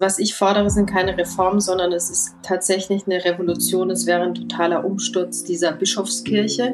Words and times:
Was 0.00 0.20
ich 0.20 0.36
fordere, 0.36 0.70
sind 0.70 0.86
keine 0.86 1.18
Reformen, 1.18 1.60
sondern 1.60 1.90
es 1.90 2.08
ist 2.08 2.36
tatsächlich 2.44 3.06
eine 3.06 3.24
Revolution. 3.24 3.90
Es 3.90 4.06
wäre 4.06 4.22
ein 4.22 4.34
totaler 4.34 4.84
Umsturz 4.84 5.42
dieser 5.42 5.72
Bischofskirche, 5.72 6.72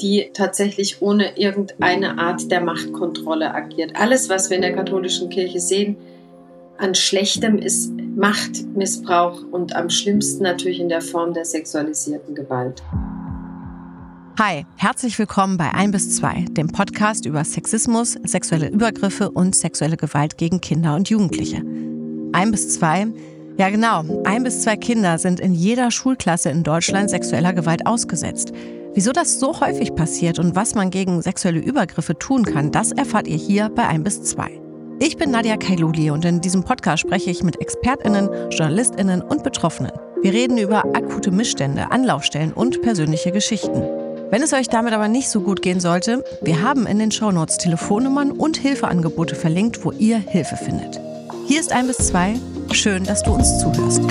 die 0.00 0.30
tatsächlich 0.32 1.02
ohne 1.02 1.36
irgendeine 1.36 2.16
Art 2.16 2.50
der 2.50 2.62
Machtkontrolle 2.62 3.54
agiert. 3.54 3.94
Alles, 3.96 4.30
was 4.30 4.48
wir 4.48 4.56
in 4.56 4.62
der 4.62 4.74
katholischen 4.74 5.28
Kirche 5.28 5.60
sehen, 5.60 5.98
an 6.78 6.94
Schlechtem 6.94 7.58
ist 7.58 7.92
Machtmissbrauch 8.16 9.42
und 9.50 9.76
am 9.76 9.90
schlimmsten 9.90 10.42
natürlich 10.42 10.80
in 10.80 10.88
der 10.88 11.02
Form 11.02 11.34
der 11.34 11.44
sexualisierten 11.44 12.34
Gewalt. 12.34 12.82
Hi, 14.38 14.64
herzlich 14.76 15.18
willkommen 15.18 15.58
bei 15.58 15.74
1 15.74 15.92
bis 15.92 16.16
2, 16.16 16.46
dem 16.52 16.68
Podcast 16.68 17.26
über 17.26 17.44
Sexismus, 17.44 18.16
sexuelle 18.24 18.70
Übergriffe 18.70 19.30
und 19.30 19.54
sexuelle 19.54 19.98
Gewalt 19.98 20.38
gegen 20.38 20.62
Kinder 20.62 20.96
und 20.96 21.10
Jugendliche. 21.10 21.62
Ein 22.32 22.50
bis 22.50 22.70
zwei? 22.70 23.06
Ja 23.58 23.68
genau, 23.68 24.04
ein 24.24 24.42
bis 24.42 24.62
zwei 24.62 24.76
Kinder 24.76 25.18
sind 25.18 25.38
in 25.38 25.52
jeder 25.52 25.90
Schulklasse 25.90 26.48
in 26.48 26.62
Deutschland 26.62 27.10
sexueller 27.10 27.52
Gewalt 27.52 27.86
ausgesetzt. 27.86 28.52
Wieso 28.94 29.12
das 29.12 29.38
so 29.38 29.60
häufig 29.60 29.94
passiert 29.94 30.38
und 30.38 30.56
was 30.56 30.74
man 30.74 30.90
gegen 30.90 31.20
sexuelle 31.20 31.60
Übergriffe 31.60 32.18
tun 32.18 32.44
kann, 32.44 32.70
das 32.70 32.92
erfahrt 32.92 33.26
ihr 33.26 33.36
hier 33.36 33.68
bei 33.68 33.86
ein 33.86 34.02
bis 34.02 34.22
zwei. 34.22 34.50
Ich 34.98 35.18
bin 35.18 35.30
Nadia 35.30 35.56
Kailuli 35.56 36.10
und 36.10 36.24
in 36.24 36.40
diesem 36.40 36.64
Podcast 36.64 37.02
spreche 37.02 37.30
ich 37.30 37.42
mit 37.42 37.60
ExpertInnen, 37.60 38.28
JournalistInnen 38.50 39.20
und 39.20 39.44
Betroffenen. 39.44 39.92
Wir 40.22 40.32
reden 40.32 40.56
über 40.56 40.84
akute 40.94 41.30
Missstände, 41.30 41.90
Anlaufstellen 41.90 42.52
und 42.52 42.80
persönliche 42.80 43.32
Geschichten. 43.32 43.82
Wenn 44.30 44.42
es 44.42 44.54
euch 44.54 44.68
damit 44.68 44.94
aber 44.94 45.08
nicht 45.08 45.28
so 45.28 45.42
gut 45.42 45.60
gehen 45.60 45.80
sollte, 45.80 46.24
wir 46.40 46.62
haben 46.62 46.86
in 46.86 46.98
den 46.98 47.10
Shownotes 47.10 47.58
Telefonnummern 47.58 48.30
und 48.30 48.56
Hilfeangebote 48.56 49.34
verlinkt, 49.34 49.84
wo 49.84 49.92
ihr 49.92 50.18
Hilfe 50.18 50.56
findet. 50.56 51.00
Hier 51.46 51.60
ist 51.60 51.72
ein 51.72 51.86
bis 51.86 51.98
zwei. 51.98 52.34
Schön, 52.72 53.04
dass 53.04 53.22
du 53.22 53.32
uns 53.32 53.58
zuhörst. 53.58 54.02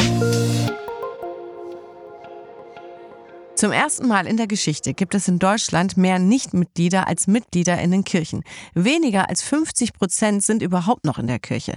Zum 3.55 3.71
ersten 3.71 4.07
Mal 4.07 4.25
in 4.25 4.37
der 4.37 4.47
Geschichte 4.47 4.93
gibt 4.93 5.13
es 5.13 5.27
in 5.27 5.37
Deutschland 5.37 5.95
mehr 5.95 6.17
Nichtmitglieder 6.17 7.07
als 7.07 7.27
Mitglieder 7.27 7.79
in 7.79 7.91
den 7.91 8.03
Kirchen. 8.03 8.43
Weniger 8.73 9.29
als 9.29 9.43
50 9.43 9.93
Prozent 9.93 10.43
sind 10.43 10.61
überhaupt 10.61 11.05
noch 11.05 11.19
in 11.19 11.27
der 11.27 11.39
Kirche. 11.39 11.75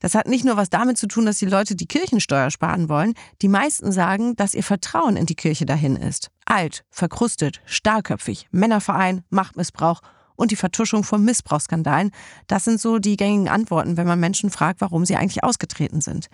Das 0.00 0.14
hat 0.14 0.28
nicht 0.28 0.44
nur 0.44 0.56
was 0.56 0.70
damit 0.70 0.98
zu 0.98 1.06
tun, 1.06 1.26
dass 1.26 1.38
die 1.38 1.46
Leute 1.46 1.76
die 1.76 1.86
Kirchensteuer 1.86 2.50
sparen 2.50 2.88
wollen. 2.88 3.14
Die 3.42 3.48
meisten 3.48 3.92
sagen, 3.92 4.34
dass 4.36 4.54
ihr 4.54 4.62
Vertrauen 4.62 5.16
in 5.16 5.26
die 5.26 5.34
Kirche 5.34 5.66
dahin 5.66 5.96
ist. 5.96 6.30
Alt, 6.46 6.84
verkrustet, 6.90 7.60
starrköpfig, 7.66 8.48
Männerverein, 8.50 9.22
Machtmissbrauch 9.30 10.00
und 10.36 10.50
die 10.50 10.56
Vertuschung 10.56 11.04
von 11.04 11.24
Missbrauchsskandalen. 11.24 12.12
Das 12.46 12.64
sind 12.64 12.80
so 12.80 12.98
die 12.98 13.16
gängigen 13.16 13.48
Antworten, 13.48 13.96
wenn 13.96 14.06
man 14.06 14.20
Menschen 14.20 14.50
fragt, 14.50 14.80
warum 14.80 15.04
sie 15.04 15.16
eigentlich 15.16 15.44
ausgetreten 15.44 16.00
sind. 16.00 16.28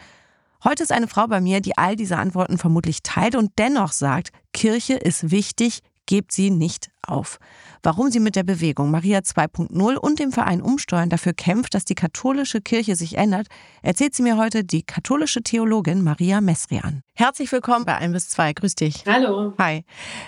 Heute 0.64 0.82
ist 0.82 0.92
eine 0.92 1.08
Frau 1.08 1.26
bei 1.26 1.40
mir, 1.40 1.60
die 1.60 1.76
all 1.76 1.96
diese 1.96 2.18
Antworten 2.18 2.58
vermutlich 2.58 3.02
teilt 3.02 3.34
und 3.34 3.52
dennoch 3.58 3.90
sagt, 3.90 4.30
Kirche 4.52 4.94
ist 4.94 5.30
wichtig, 5.30 5.80
gebt 6.06 6.30
sie 6.30 6.50
nicht 6.50 6.91
auf. 7.06 7.38
Warum 7.82 8.10
sie 8.10 8.20
mit 8.20 8.36
der 8.36 8.44
Bewegung 8.44 8.90
Maria 8.90 9.18
2.0 9.18 9.96
und 9.96 10.18
dem 10.18 10.32
Verein 10.32 10.62
Umsteuern 10.62 11.08
dafür 11.08 11.32
kämpft, 11.32 11.74
dass 11.74 11.84
die 11.84 11.94
katholische 11.94 12.60
Kirche 12.60 12.96
sich 12.96 13.16
ändert, 13.18 13.48
erzählt 13.82 14.14
sie 14.14 14.22
mir 14.22 14.36
heute 14.36 14.64
die 14.64 14.82
katholische 14.82 15.42
Theologin 15.42 16.02
Maria 16.02 16.40
Mesrian. 16.40 17.02
Herzlich 17.14 17.52
willkommen 17.52 17.84
bei 17.84 17.96
1 17.96 18.12
bis 18.12 18.28
2. 18.30 18.54
Grüß 18.54 18.74
dich. 18.74 19.04
Hallo. 19.06 19.52
Hi. 19.58 19.84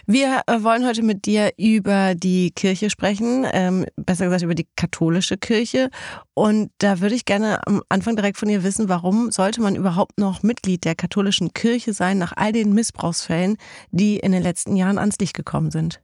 Wir 0.06 0.42
äh, 0.46 0.62
wollen 0.62 0.84
heute 0.84 1.02
mit 1.02 1.24
dir 1.24 1.52
über 1.56 2.14
die 2.14 2.50
Kirche 2.50 2.90
sprechen, 2.90 3.46
ähm, 3.52 3.86
besser 3.96 4.26
gesagt 4.26 4.42
über 4.42 4.54
die 4.54 4.68
katholische 4.76 5.36
Kirche. 5.38 5.90
Und 6.34 6.72
da 6.78 7.00
würde 7.00 7.14
ich 7.14 7.24
gerne 7.24 7.66
am 7.66 7.82
Anfang 7.88 8.16
direkt 8.16 8.36
von 8.36 8.48
dir 8.48 8.64
wissen, 8.64 8.88
warum 8.88 9.30
sollte 9.30 9.62
man 9.62 9.76
überhaupt 9.76 10.18
noch 10.18 10.42
Mitglied 10.42 10.84
der 10.84 10.94
katholischen 10.94 11.54
Kirche 11.54 11.92
sein 11.92 12.18
nach 12.18 12.32
all 12.36 12.52
den 12.52 12.74
Missbrauchsfällen, 12.74 13.56
die 13.90 14.18
in 14.18 14.32
den 14.32 14.42
letzten 14.42 14.76
Jahren 14.76 14.98
ans 14.98 15.18
Licht 15.18 15.34
gekommen 15.34 15.70
sind? 15.70 16.00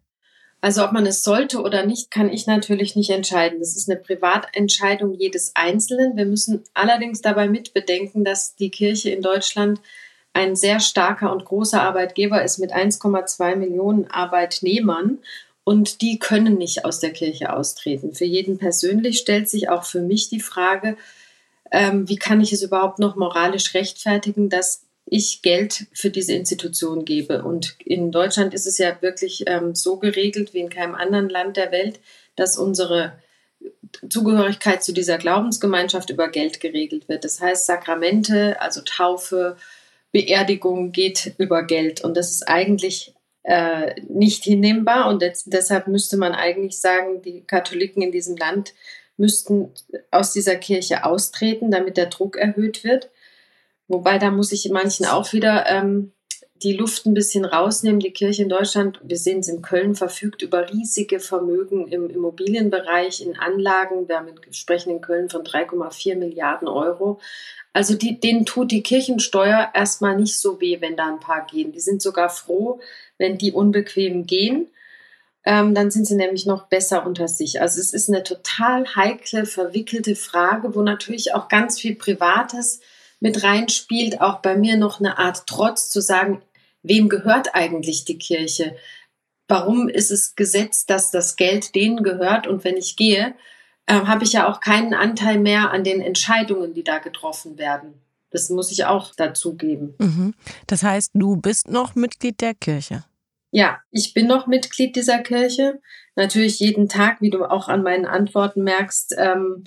Also 0.61 0.84
ob 0.84 0.92
man 0.92 1.06
es 1.06 1.22
sollte 1.22 1.62
oder 1.62 1.86
nicht, 1.86 2.11
kann 2.11 2.29
ich 2.29 2.46
natürlich 2.46 2.95
nicht 2.95 3.11
entscheiden. 3.11 3.61
Das 3.61 3.77
ist 3.77 3.89
eine 3.89 3.98
Privatentscheidung 3.98 5.14
jedes 5.14 5.52
Einzelnen. 5.55 6.17
Wir 6.17 6.27
müssen 6.27 6.64
allerdings 6.74 7.23
dabei 7.23 7.48
mitbedenken, 7.48 8.24
dass 8.24 8.57
die 8.57 8.70
Kirche 8.70 9.11
in 9.11 9.23
Deutschland 9.23 9.80
ein 10.33 10.57
sehr 10.57 10.80
starker 10.80 11.33
und 11.33 11.45
großer 11.45 11.83
Arbeitgeber 11.83 12.45
ist 12.45 12.58
mit 12.58 12.73
1,2 12.73 13.57
Millionen 13.57 14.11
Arbeitnehmern 14.11 15.18
und 15.64 16.02
die 16.02 16.18
können 16.18 16.57
nicht 16.57 16.84
aus 16.84 17.01
der 17.01 17.13
Kirche 17.13 17.52
austreten. 17.52 18.13
Für 18.13 18.24
jeden 18.24 18.58
persönlich 18.58 19.18
stellt 19.18 19.48
sich 19.48 19.68
auch 19.68 19.84
für 19.84 20.01
mich 20.01 20.29
die 20.29 20.40
Frage, 20.40 20.96
ähm, 21.73 22.08
wie 22.08 22.17
kann 22.17 22.40
ich 22.40 22.52
es 22.52 22.63
überhaupt 22.63 22.98
noch 22.98 23.17
moralisch 23.17 23.74
rechtfertigen, 23.74 24.48
dass 24.51 24.83
ich 25.10 25.42
Geld 25.42 25.86
für 25.92 26.10
diese 26.10 26.32
Institution 26.32 27.04
gebe. 27.04 27.42
Und 27.42 27.76
in 27.84 28.12
Deutschland 28.12 28.54
ist 28.54 28.66
es 28.66 28.78
ja 28.78 29.02
wirklich 29.02 29.44
ähm, 29.46 29.74
so 29.74 29.96
geregelt 29.96 30.54
wie 30.54 30.60
in 30.60 30.70
keinem 30.70 30.94
anderen 30.94 31.28
Land 31.28 31.56
der 31.56 31.72
Welt, 31.72 31.98
dass 32.36 32.56
unsere 32.56 33.18
Zugehörigkeit 34.08 34.84
zu 34.84 34.92
dieser 34.92 35.18
Glaubensgemeinschaft 35.18 36.10
über 36.10 36.28
Geld 36.28 36.60
geregelt 36.60 37.08
wird. 37.08 37.24
Das 37.24 37.40
heißt, 37.40 37.66
Sakramente, 37.66 38.60
also 38.60 38.82
Taufe, 38.82 39.56
Beerdigung 40.12 40.92
geht 40.92 41.34
über 41.38 41.64
Geld. 41.64 42.02
Und 42.02 42.16
das 42.16 42.30
ist 42.30 42.48
eigentlich 42.48 43.12
äh, 43.42 44.00
nicht 44.08 44.44
hinnehmbar. 44.44 45.08
Und 45.08 45.22
jetzt, 45.22 45.52
deshalb 45.52 45.88
müsste 45.88 46.18
man 46.18 46.32
eigentlich 46.32 46.78
sagen, 46.78 47.20
die 47.22 47.42
Katholiken 47.42 48.00
in 48.00 48.12
diesem 48.12 48.36
Land 48.36 48.74
müssten 49.16 49.72
aus 50.12 50.32
dieser 50.32 50.54
Kirche 50.54 51.04
austreten, 51.04 51.72
damit 51.72 51.96
der 51.96 52.06
Druck 52.06 52.36
erhöht 52.36 52.84
wird. 52.84 53.10
Wobei 53.90 54.18
da 54.18 54.30
muss 54.30 54.52
ich 54.52 54.70
manchen 54.70 55.05
auch 55.05 55.33
wieder 55.33 55.67
ähm, 55.67 56.12
die 56.62 56.74
Luft 56.74 57.06
ein 57.06 57.14
bisschen 57.14 57.45
rausnehmen. 57.45 57.98
Die 57.98 58.12
Kirche 58.12 58.45
in 58.45 58.48
Deutschland, 58.48 59.01
wir 59.02 59.17
sehen 59.17 59.40
es 59.40 59.48
in 59.48 59.62
Köln, 59.62 59.96
verfügt 59.96 60.42
über 60.42 60.70
riesige 60.70 61.18
Vermögen 61.18 61.89
im 61.89 62.08
Immobilienbereich, 62.08 63.20
in 63.20 63.36
Anlagen. 63.36 64.08
Wir 64.08 64.23
sprechen 64.52 64.90
in 64.90 65.01
Köln 65.01 65.28
von 65.28 65.42
3,4 65.42 66.14
Milliarden 66.14 66.68
Euro. 66.68 67.18
Also 67.73 67.96
die, 67.96 68.20
denen 68.20 68.46
tut 68.46 68.70
die 68.70 68.84
Kirchensteuer 68.84 69.70
erstmal 69.74 70.17
nicht 70.17 70.39
so 70.39 70.61
weh, 70.61 70.80
wenn 70.80 70.96
da 70.96 71.08
ein 71.08 71.18
paar 71.18 71.45
gehen. 71.51 71.72
Die 71.72 71.80
sind 71.80 72.01
sogar 72.01 72.30
froh, 72.30 72.78
wenn 73.18 73.39
die 73.39 73.51
unbequem 73.51 74.24
gehen. 74.24 74.68
Ähm, 75.45 75.74
dann 75.74 75.90
sind 75.90 76.07
sie 76.07 76.14
nämlich 76.14 76.46
noch 76.46 76.68
besser 76.68 77.05
unter 77.05 77.27
sich. 77.27 77.61
Also 77.61 77.80
es 77.80 77.92
ist 77.92 78.08
eine 78.08 78.22
total 78.22 78.86
heikle, 78.95 79.46
verwickelte 79.46 80.14
Frage, 80.14 80.77
wo 80.77 80.83
natürlich 80.83 81.34
auch 81.34 81.48
ganz 81.48 81.80
viel 81.80 81.96
Privates 81.96 82.80
mit 83.20 83.42
reinspielt, 83.42 84.20
auch 84.20 84.41
bei 84.41 84.57
mir 84.57 84.77
noch 84.77 84.98
eine 84.98 85.19
Art 85.19 85.47
Trotz 85.47 85.91
zu 85.91 86.01
sagen, 86.01 86.42
wem 86.83 87.08
gehört 87.08 87.55
eigentlich 87.55 88.05
die 88.05 88.19
Kirche? 88.19 88.77
Warum 89.47 89.89
ist 89.89 90.11
es 90.11 90.35
gesetzt, 90.35 90.91
dass 90.91 91.11
das 91.11 91.36
Geld 91.36 91.75
denen 91.75 92.03
gehört 92.03 92.47
und 92.47 92.64
wenn 92.64 92.77
ich 92.77 92.97
gehe, 92.97 93.35
äh, 93.86 93.95
habe 94.07 94.25
ich 94.25 94.33
ja 94.33 94.48
auch 94.48 94.61
keinen 94.61 94.95
Anteil 94.95 95.39
mehr 95.39 95.70
an 95.70 95.85
den 95.85 96.01
Entscheidungen, 96.01 96.75
die 96.75 96.85
da 96.85 96.98
getroffen 96.98 97.58
werden. 97.58 97.95
Das 98.31 98.48
muss 98.48 98.70
ich 98.70 98.85
auch 98.85 99.14
dazugeben. 99.17 99.95
Mhm. 99.98 100.35
Das 100.69 100.85
heißt, 100.85 101.11
du 101.14 101.37
bist 101.37 101.69
noch 101.69 101.97
Mitglied 101.97 102.41
der 102.41 102.55
Kirche. 102.55 103.05
Ja, 103.51 103.81
ich 103.91 104.14
bin 104.14 104.29
noch 104.29 104.47
Mitglied 104.47 104.95
dieser 104.95 105.19
Kirche. 105.19 105.81
Natürlich 106.14 106.61
jeden 106.61 106.89
Tag, 106.89 107.20
wie 107.20 107.31
du 107.31 107.45
auch 107.45 107.67
an 107.67 107.83
meinen 107.83 108.07
Antworten 108.07 108.63
merkst, 108.63 109.17
ähm, 109.19 109.64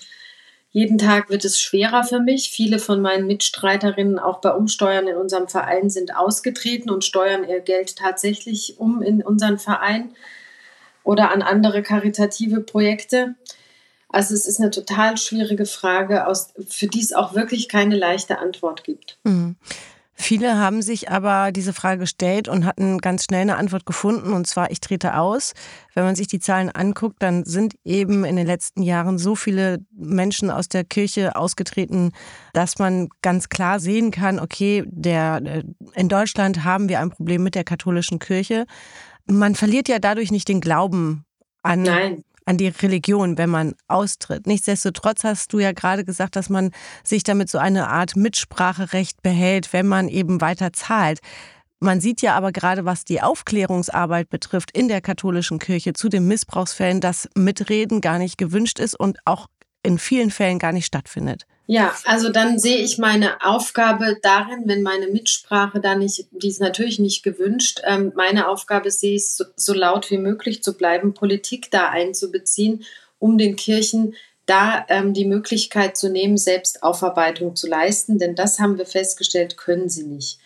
jeden 0.73 0.97
Tag 0.97 1.29
wird 1.29 1.45
es 1.45 1.61
schwerer 1.61 2.03
für 2.03 2.19
mich. 2.19 2.49
Viele 2.49 2.79
von 2.79 2.99
meinen 2.99 3.27
Mitstreiterinnen, 3.27 4.17
auch 4.17 4.41
bei 4.41 4.49
Umsteuern 4.49 5.07
in 5.07 5.15
unserem 5.15 5.47
Verein, 5.47 5.91
sind 5.91 6.15
ausgetreten 6.15 6.89
und 6.89 7.05
steuern 7.05 7.47
ihr 7.47 7.59
Geld 7.59 7.95
tatsächlich 7.95 8.79
um 8.79 9.03
in 9.03 9.21
unseren 9.21 9.59
Verein 9.59 10.09
oder 11.03 11.31
an 11.31 11.43
andere 11.43 11.83
karitative 11.83 12.59
Projekte. 12.61 13.35
Also 14.09 14.33
es 14.33 14.47
ist 14.47 14.59
eine 14.59 14.71
total 14.71 15.17
schwierige 15.17 15.67
Frage, 15.67 16.25
für 16.67 16.87
die 16.87 17.01
es 17.01 17.13
auch 17.13 17.35
wirklich 17.35 17.69
keine 17.69 17.95
leichte 17.95 18.39
Antwort 18.39 18.83
gibt. 18.83 19.19
Mhm. 19.23 19.55
Viele 20.15 20.57
haben 20.57 20.81
sich 20.81 21.09
aber 21.09 21.51
diese 21.51 21.73
Frage 21.73 22.01
gestellt 22.01 22.47
und 22.47 22.65
hatten 22.65 22.99
ganz 22.99 23.25
schnell 23.25 23.41
eine 23.41 23.57
Antwort 23.57 23.85
gefunden, 23.85 24.33
und 24.33 24.45
zwar 24.45 24.69
ich 24.69 24.79
trete 24.79 25.17
aus. 25.17 25.53
Wenn 25.95 26.03
man 26.03 26.15
sich 26.15 26.27
die 26.27 26.39
Zahlen 26.39 26.69
anguckt, 26.69 27.21
dann 27.21 27.45
sind 27.45 27.75
eben 27.83 28.23
in 28.23 28.35
den 28.35 28.45
letzten 28.45 28.83
Jahren 28.83 29.17
so 29.17 29.35
viele 29.35 29.79
Menschen 29.91 30.51
aus 30.51 30.69
der 30.69 30.83
Kirche 30.83 31.35
ausgetreten, 31.35 32.11
dass 32.53 32.77
man 32.77 33.09
ganz 33.21 33.49
klar 33.49 33.79
sehen 33.79 34.11
kann, 34.11 34.39
okay, 34.39 34.83
der, 34.85 35.41
äh, 35.43 35.63
in 35.95 36.09
Deutschland 36.09 36.63
haben 36.63 36.89
wir 36.89 36.99
ein 36.99 37.09
Problem 37.09 37.43
mit 37.43 37.55
der 37.55 37.63
katholischen 37.63 38.19
Kirche. 38.19 38.65
Man 39.25 39.55
verliert 39.55 39.87
ja 39.89 39.99
dadurch 39.99 40.31
nicht 40.31 40.47
den 40.47 40.61
Glauben 40.61 41.25
an 41.63 41.81
Nein 41.81 42.23
an 42.45 42.57
die 42.57 42.67
Religion, 42.67 43.37
wenn 43.37 43.49
man 43.49 43.73
austritt. 43.87 44.47
Nichtsdestotrotz 44.47 45.23
hast 45.23 45.53
du 45.53 45.59
ja 45.59 45.71
gerade 45.71 46.03
gesagt, 46.03 46.35
dass 46.35 46.49
man 46.49 46.71
sich 47.03 47.23
damit 47.23 47.49
so 47.49 47.57
eine 47.57 47.87
Art 47.89 48.15
Mitspracherecht 48.15 49.21
behält, 49.21 49.73
wenn 49.73 49.87
man 49.87 50.07
eben 50.07 50.41
weiter 50.41 50.73
zahlt. 50.73 51.19
Man 51.79 51.99
sieht 51.99 52.21
ja 52.21 52.35
aber 52.35 52.51
gerade, 52.51 52.85
was 52.85 53.03
die 53.03 53.21
Aufklärungsarbeit 53.21 54.29
betrifft 54.29 54.71
in 54.71 54.87
der 54.87 55.01
katholischen 55.01 55.59
Kirche 55.59 55.93
zu 55.93 56.07
den 56.07 56.27
Missbrauchsfällen, 56.27 57.01
dass 57.01 57.27
Mitreden 57.35 57.99
gar 57.99 58.19
nicht 58.19 58.37
gewünscht 58.37 58.79
ist 58.79 58.97
und 58.97 59.17
auch 59.25 59.47
in 59.83 59.99
vielen 59.99 60.31
Fällen 60.31 60.59
gar 60.59 60.71
nicht 60.71 60.85
stattfindet. 60.85 61.45
Ja, 61.65 61.95
also 62.03 62.29
dann 62.29 62.59
sehe 62.59 62.77
ich 62.77 62.97
meine 62.97 63.41
Aufgabe 63.41 64.17
darin, 64.21 64.63
wenn 64.65 64.81
meine 64.81 65.07
Mitsprache 65.07 65.79
da 65.79 65.95
nicht, 65.95 66.27
die 66.31 66.49
ist 66.49 66.59
natürlich 66.59 66.99
nicht 66.99 67.23
gewünscht, 67.23 67.81
ähm, 67.85 68.11
meine 68.15 68.49
Aufgabe 68.49 68.91
sehe 68.91 69.15
ich, 69.15 69.31
so, 69.31 69.45
so 69.55 69.73
laut 69.73 70.11
wie 70.11 70.17
möglich 70.17 70.61
zu 70.61 70.73
bleiben, 70.73 71.13
Politik 71.13 71.71
da 71.71 71.89
einzubeziehen, 71.89 72.83
um 73.17 73.37
den 73.37 73.55
Kirchen 73.55 74.15
da 74.45 74.85
ähm, 74.89 75.13
die 75.13 75.23
Möglichkeit 75.23 75.95
zu 75.95 76.09
nehmen, 76.09 76.37
selbst 76.37 76.83
Aufarbeitung 76.83 77.55
zu 77.55 77.67
leisten, 77.67 78.19
denn 78.19 78.35
das 78.35 78.59
haben 78.59 78.77
wir 78.77 78.85
festgestellt, 78.85 79.55
können 79.55 79.87
sie 79.87 80.03
nicht. 80.03 80.39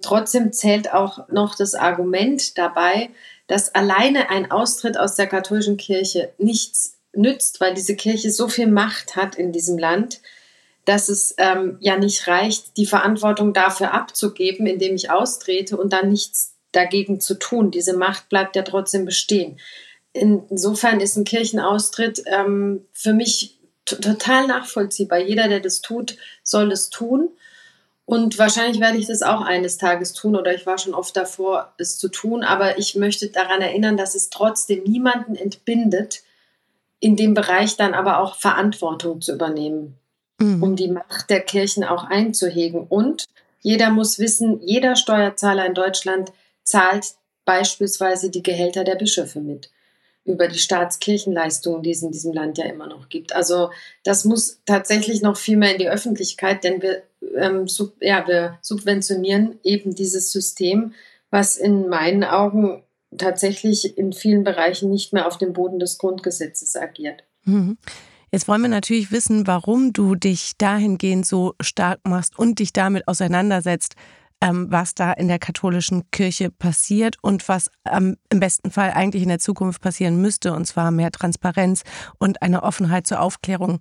Trotzdem 0.00 0.52
zählt 0.52 0.92
auch 0.92 1.28
noch 1.28 1.54
das 1.54 1.74
Argument 1.74 2.56
dabei, 2.56 3.10
dass 3.46 3.74
alleine 3.74 4.30
ein 4.30 4.50
Austritt 4.50 4.96
aus 4.98 5.14
der 5.14 5.26
katholischen 5.26 5.76
Kirche 5.76 6.32
nichts 6.38 6.96
nützt, 7.12 7.60
weil 7.60 7.74
diese 7.74 7.96
Kirche 7.96 8.30
so 8.30 8.48
viel 8.48 8.66
Macht 8.66 9.16
hat 9.16 9.36
in 9.36 9.52
diesem 9.52 9.78
Land, 9.78 10.20
dass 10.84 11.08
es 11.08 11.34
ähm, 11.38 11.78
ja 11.80 11.96
nicht 11.96 12.26
reicht, 12.26 12.76
die 12.76 12.86
Verantwortung 12.86 13.52
dafür 13.52 13.94
abzugeben, 13.94 14.66
indem 14.66 14.94
ich 14.94 15.10
austrete 15.10 15.76
und 15.76 15.92
dann 15.92 16.10
nichts 16.10 16.54
dagegen 16.72 17.20
zu 17.20 17.38
tun. 17.38 17.70
Diese 17.70 17.96
Macht 17.96 18.28
bleibt 18.28 18.56
ja 18.56 18.62
trotzdem 18.62 19.04
bestehen. 19.04 19.58
Insofern 20.12 21.00
ist 21.00 21.16
ein 21.16 21.24
Kirchenaustritt 21.24 22.22
ähm, 22.26 22.86
für 22.92 23.14
mich 23.14 23.58
total 23.84 24.46
nachvollziehbar. 24.46 25.18
Jeder, 25.18 25.48
der 25.48 25.60
das 25.60 25.80
tut, 25.80 26.16
soll 26.42 26.70
es 26.70 26.90
tun. 26.90 27.30
Und 28.06 28.38
wahrscheinlich 28.38 28.80
werde 28.80 28.98
ich 28.98 29.06
das 29.06 29.22
auch 29.22 29.40
eines 29.40 29.78
Tages 29.78 30.12
tun 30.12 30.36
oder 30.36 30.54
ich 30.54 30.66
war 30.66 30.76
schon 30.76 30.94
oft 30.94 31.16
davor, 31.16 31.72
es 31.78 31.98
zu 31.98 32.08
tun. 32.08 32.44
Aber 32.44 32.78
ich 32.78 32.94
möchte 32.94 33.28
daran 33.28 33.62
erinnern, 33.62 33.96
dass 33.96 34.14
es 34.14 34.28
trotzdem 34.28 34.84
niemanden 34.84 35.34
entbindet, 35.34 36.22
in 37.00 37.16
dem 37.16 37.34
Bereich 37.34 37.76
dann 37.76 37.94
aber 37.94 38.18
auch 38.18 38.36
Verantwortung 38.36 39.20
zu 39.20 39.32
übernehmen 39.32 39.98
mhm. 40.40 40.62
um 40.62 40.76
die 40.76 40.88
Macht 40.88 41.30
der 41.30 41.40
Kirchen 41.40 41.84
auch 41.84 42.04
einzuhegen. 42.04 42.86
Und 42.86 43.24
jeder 43.60 43.90
muss 43.90 44.18
wissen, 44.18 44.60
jeder 44.62 44.96
Steuerzahler 44.96 45.66
in 45.66 45.74
Deutschland 45.74 46.32
zahlt 46.62 47.14
beispielsweise 47.44 48.30
die 48.30 48.42
Gehälter 48.42 48.84
der 48.84 48.96
Bischöfe 48.96 49.40
mit 49.40 49.70
über 50.24 50.48
die 50.48 50.58
Staatskirchenleistungen, 50.58 51.82
die 51.82 51.90
es 51.90 52.02
in 52.02 52.10
diesem 52.10 52.32
Land 52.32 52.56
ja 52.56 52.64
immer 52.64 52.86
noch 52.86 53.10
gibt. 53.10 53.34
Also 53.34 53.70
das 54.04 54.24
muss 54.24 54.60
tatsächlich 54.64 55.20
noch 55.20 55.36
viel 55.36 55.58
mehr 55.58 55.72
in 55.72 55.78
die 55.78 55.88
Öffentlichkeit, 55.88 56.64
denn 56.64 56.80
wir, 56.80 57.02
ähm, 57.36 57.68
sub, 57.68 57.94
ja, 58.00 58.26
wir 58.26 58.58
subventionieren 58.62 59.58
eben 59.62 59.94
dieses 59.94 60.32
System, 60.32 60.94
was 61.30 61.56
in 61.56 61.88
meinen 61.88 62.24
Augen 62.24 62.82
tatsächlich 63.18 63.98
in 63.98 64.12
vielen 64.12 64.44
Bereichen 64.44 64.90
nicht 64.90 65.12
mehr 65.12 65.26
auf 65.26 65.36
dem 65.36 65.52
Boden 65.52 65.78
des 65.78 65.98
Grundgesetzes 65.98 66.74
agiert. 66.74 67.24
Mhm. 67.44 67.76
Jetzt 68.34 68.48
wollen 68.48 68.62
wir 68.62 68.68
natürlich 68.68 69.12
wissen, 69.12 69.46
warum 69.46 69.92
du 69.92 70.16
dich 70.16 70.54
dahingehend 70.58 71.24
so 71.24 71.54
stark 71.60 72.00
machst 72.02 72.36
und 72.36 72.58
dich 72.58 72.72
damit 72.72 73.06
auseinandersetzt, 73.06 73.94
ähm, 74.40 74.66
was 74.70 74.96
da 74.96 75.12
in 75.12 75.28
der 75.28 75.38
katholischen 75.38 76.10
Kirche 76.10 76.50
passiert 76.50 77.14
und 77.22 77.48
was 77.48 77.70
ähm, 77.88 78.16
im 78.30 78.40
besten 78.40 78.72
Fall 78.72 78.90
eigentlich 78.90 79.22
in 79.22 79.28
der 79.28 79.38
Zukunft 79.38 79.80
passieren 79.80 80.20
müsste, 80.20 80.52
und 80.52 80.64
zwar 80.64 80.90
mehr 80.90 81.12
Transparenz 81.12 81.84
und 82.18 82.42
eine 82.42 82.64
Offenheit 82.64 83.06
zur 83.06 83.20
Aufklärung. 83.20 83.78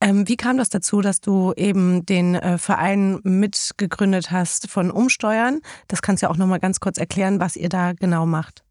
Ähm, 0.00 0.28
wie 0.28 0.36
kam 0.36 0.58
das 0.58 0.68
dazu, 0.68 1.00
dass 1.00 1.20
du 1.20 1.52
eben 1.56 2.06
den 2.06 2.36
äh, 2.36 2.56
Verein 2.56 3.18
mitgegründet 3.24 4.30
hast 4.30 4.70
von 4.70 4.92
Umsteuern? 4.92 5.58
Das 5.88 6.02
kannst 6.02 6.22
du 6.22 6.26
ja 6.26 6.30
auch 6.30 6.36
noch 6.36 6.46
mal 6.46 6.60
ganz 6.60 6.78
kurz 6.78 6.98
erklären, 6.98 7.40
was 7.40 7.56
ihr 7.56 7.68
da 7.68 7.94
genau 7.94 8.26
macht. 8.26 8.62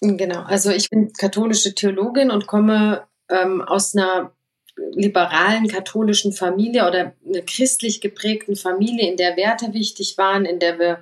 Genau, 0.00 0.42
also 0.42 0.70
ich 0.70 0.88
bin 0.88 1.12
katholische 1.14 1.74
Theologin 1.74 2.30
und 2.30 2.46
komme 2.46 3.08
ähm, 3.28 3.62
aus 3.62 3.94
einer 3.94 4.32
liberalen 4.92 5.68
katholischen 5.68 6.32
Familie 6.32 6.86
oder 6.86 7.14
einer 7.26 7.42
christlich 7.42 8.00
geprägten 8.00 8.56
Familie, 8.56 9.08
in 9.08 9.16
der 9.16 9.36
Werte 9.36 9.72
wichtig 9.72 10.18
waren, 10.18 10.44
in 10.44 10.58
der 10.58 10.78
wir 10.78 10.98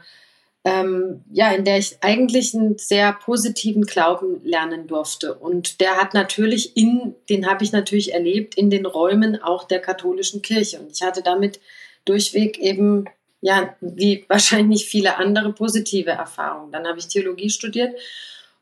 ähm, 0.66 1.22
ja, 1.30 1.52
in 1.52 1.64
der 1.64 1.76
ich 1.76 1.98
eigentlich 2.00 2.54
einen 2.54 2.78
sehr 2.78 3.12
positiven 3.12 3.82
Glauben 3.82 4.42
lernen 4.44 4.86
durfte. 4.86 5.34
Und 5.34 5.80
der 5.80 5.96
hat 5.96 6.14
natürlich 6.14 6.74
in, 6.74 7.14
den 7.28 7.46
habe 7.46 7.64
ich 7.64 7.72
natürlich 7.72 8.14
erlebt, 8.14 8.54
in 8.54 8.70
den 8.70 8.86
Räumen 8.86 9.40
auch 9.42 9.64
der 9.64 9.80
katholischen 9.80 10.40
Kirche. 10.40 10.80
Und 10.80 10.90
ich 10.92 11.02
hatte 11.02 11.22
damit 11.22 11.60
durchweg 12.06 12.58
eben, 12.58 13.04
ja, 13.42 13.76
wie 13.82 14.24
wahrscheinlich 14.28 14.86
viele 14.86 15.18
andere 15.18 15.52
positive 15.52 16.10
Erfahrungen. 16.10 16.72
Dann 16.72 16.86
habe 16.86 16.98
ich 16.98 17.08
Theologie 17.08 17.50
studiert 17.50 17.94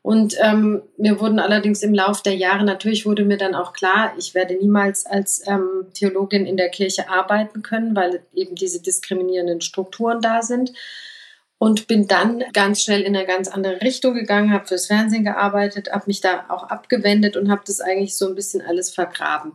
und 0.03 0.35
ähm, 0.41 0.81
mir 0.97 1.21
wurden 1.21 1.39
allerdings 1.39 1.81
im 1.81 1.93
Lauf 1.93 2.21
der 2.21 2.35
Jahre, 2.35 2.65
natürlich 2.65 3.05
wurde 3.05 3.23
mir 3.23 3.37
dann 3.37 3.55
auch 3.55 3.71
klar, 3.71 4.13
ich 4.17 4.35
werde 4.35 4.53
niemals 4.53 5.05
als 5.05 5.41
ähm, 5.47 5.85
Theologin 5.93 6.45
in 6.45 6.57
der 6.57 6.67
Kirche 6.67 7.09
arbeiten 7.09 7.61
können, 7.63 7.95
weil 7.95 8.21
eben 8.33 8.53
diese 8.53 8.81
diskriminierenden 8.81 9.61
Strukturen 9.61 10.19
da 10.21 10.41
sind. 10.41 10.73
Und 11.57 11.87
bin 11.87 12.07
dann 12.07 12.43
ganz 12.51 12.81
schnell 12.81 13.03
in 13.03 13.15
eine 13.15 13.25
ganz 13.25 13.47
andere 13.47 13.79
Richtung 13.79 14.13
gegangen, 14.15 14.51
habe 14.51 14.67
fürs 14.67 14.87
Fernsehen 14.87 15.23
gearbeitet, 15.23 15.89
habe 15.93 16.03
mich 16.07 16.19
da 16.19 16.47
auch 16.49 16.63
abgewendet 16.63 17.37
und 17.37 17.49
habe 17.49 17.61
das 17.65 17.79
eigentlich 17.79 18.17
so 18.17 18.27
ein 18.27 18.35
bisschen 18.35 18.61
alles 18.61 18.89
vergraben. 18.89 19.53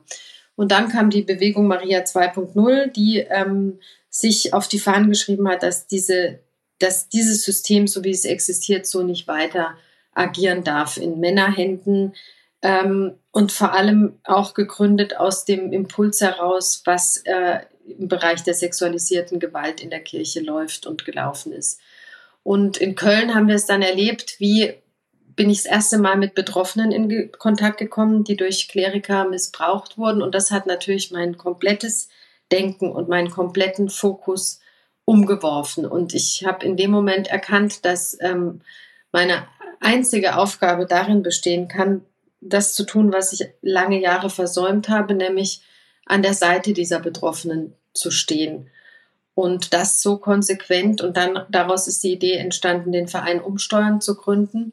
Und 0.57 0.73
dann 0.73 0.89
kam 0.89 1.11
die 1.11 1.21
Bewegung 1.21 1.67
Maria 1.67 2.01
2.0, 2.01 2.87
die 2.93 3.19
ähm, 3.19 3.81
sich 4.09 4.55
auf 4.55 4.67
die 4.67 4.79
Fahnen 4.79 5.11
geschrieben 5.11 5.47
hat, 5.47 5.63
dass, 5.63 5.87
diese, 5.87 6.39
dass 6.79 7.11
dieses 7.11 7.45
System, 7.45 7.87
so 7.87 8.03
wie 8.03 8.13
es 8.13 8.25
existiert, 8.25 8.87
so 8.87 9.03
nicht 9.03 9.29
weiter 9.29 9.77
agieren 10.19 10.65
darf 10.65 10.97
in 10.97 11.21
Männerhänden 11.21 12.15
ähm, 12.63 13.15
und 13.31 13.53
vor 13.53 13.73
allem 13.73 14.19
auch 14.25 14.55
gegründet 14.55 15.17
aus 15.17 15.45
dem 15.45 15.73
Impuls 15.73 16.21
heraus, 16.21 16.83
was 16.85 17.19
äh, 17.25 17.61
im 17.87 18.09
Bereich 18.09 18.43
der 18.43 18.55
sexualisierten 18.55 19.39
Gewalt 19.39 19.81
in 19.81 19.91
der 19.91 20.01
Kirche 20.01 20.41
läuft 20.41 20.87
und 20.87 21.05
gelaufen 21.05 21.53
ist. 21.53 21.81
Und 22.43 22.77
in 22.79 22.95
Köln 22.95 23.35
haben 23.35 23.49
wir 23.49 23.55
es 23.55 23.67
dann 23.67 23.83
erlebt, 23.83 24.37
wie 24.39 24.75
bin 25.37 25.51
ich 25.51 25.63
das 25.63 25.73
erste 25.73 25.99
Mal 25.99 26.17
mit 26.17 26.35
Betroffenen 26.35 26.91
in 26.91 27.31
Kontakt 27.31 27.79
gekommen, 27.79 28.25
die 28.25 28.37
durch 28.37 28.69
Kleriker 28.69 29.29
missbraucht 29.29 29.97
wurden. 29.97 30.21
Und 30.21 30.35
das 30.35 30.51
hat 30.51 30.67
natürlich 30.67 31.13
mein 31.13 31.37
komplettes 31.37 32.09
Denken 32.51 32.91
und 32.91 33.09
meinen 33.09 33.31
kompletten 33.31 33.89
Fokus 33.89 34.61
umgeworfen. 35.05 35.87
Und 35.87 36.13
ich 36.13 36.45
habe 36.45 36.67
in 36.67 36.77
dem 36.77 36.91
Moment 36.91 37.29
erkannt, 37.29 37.85
dass 37.85 38.17
ähm, 38.21 38.63
meine 39.13 39.47
einzige 39.81 40.37
Aufgabe 40.37 40.87
darin 40.87 41.23
bestehen 41.23 41.69
kann, 41.69 42.03
das 42.41 42.75
zu 42.75 42.85
tun, 42.85 43.13
was 43.13 43.33
ich 43.33 43.49
lange 43.63 44.01
Jahre 44.01 44.31
versäumt 44.31 44.89
habe, 44.89 45.15
nämlich 45.15 45.63
an 46.07 46.23
der 46.23 46.35
Seite 46.35 46.73
dieser 46.73 47.01
Betroffenen 47.01 47.75
zu 47.93 48.11
stehen. 48.11 48.71
Und 49.35 49.73
das 49.73 50.03
so 50.03 50.17
konsequent. 50.17 51.01
Und 51.01 51.17
dann 51.17 51.47
daraus 51.49 51.87
ist 51.87 52.03
die 52.03 52.13
Idee 52.13 52.35
entstanden, 52.35 52.93
den 52.93 53.07
Verein 53.07 53.41
Umsteuern 53.41 54.01
zu 54.01 54.17
gründen, 54.17 54.73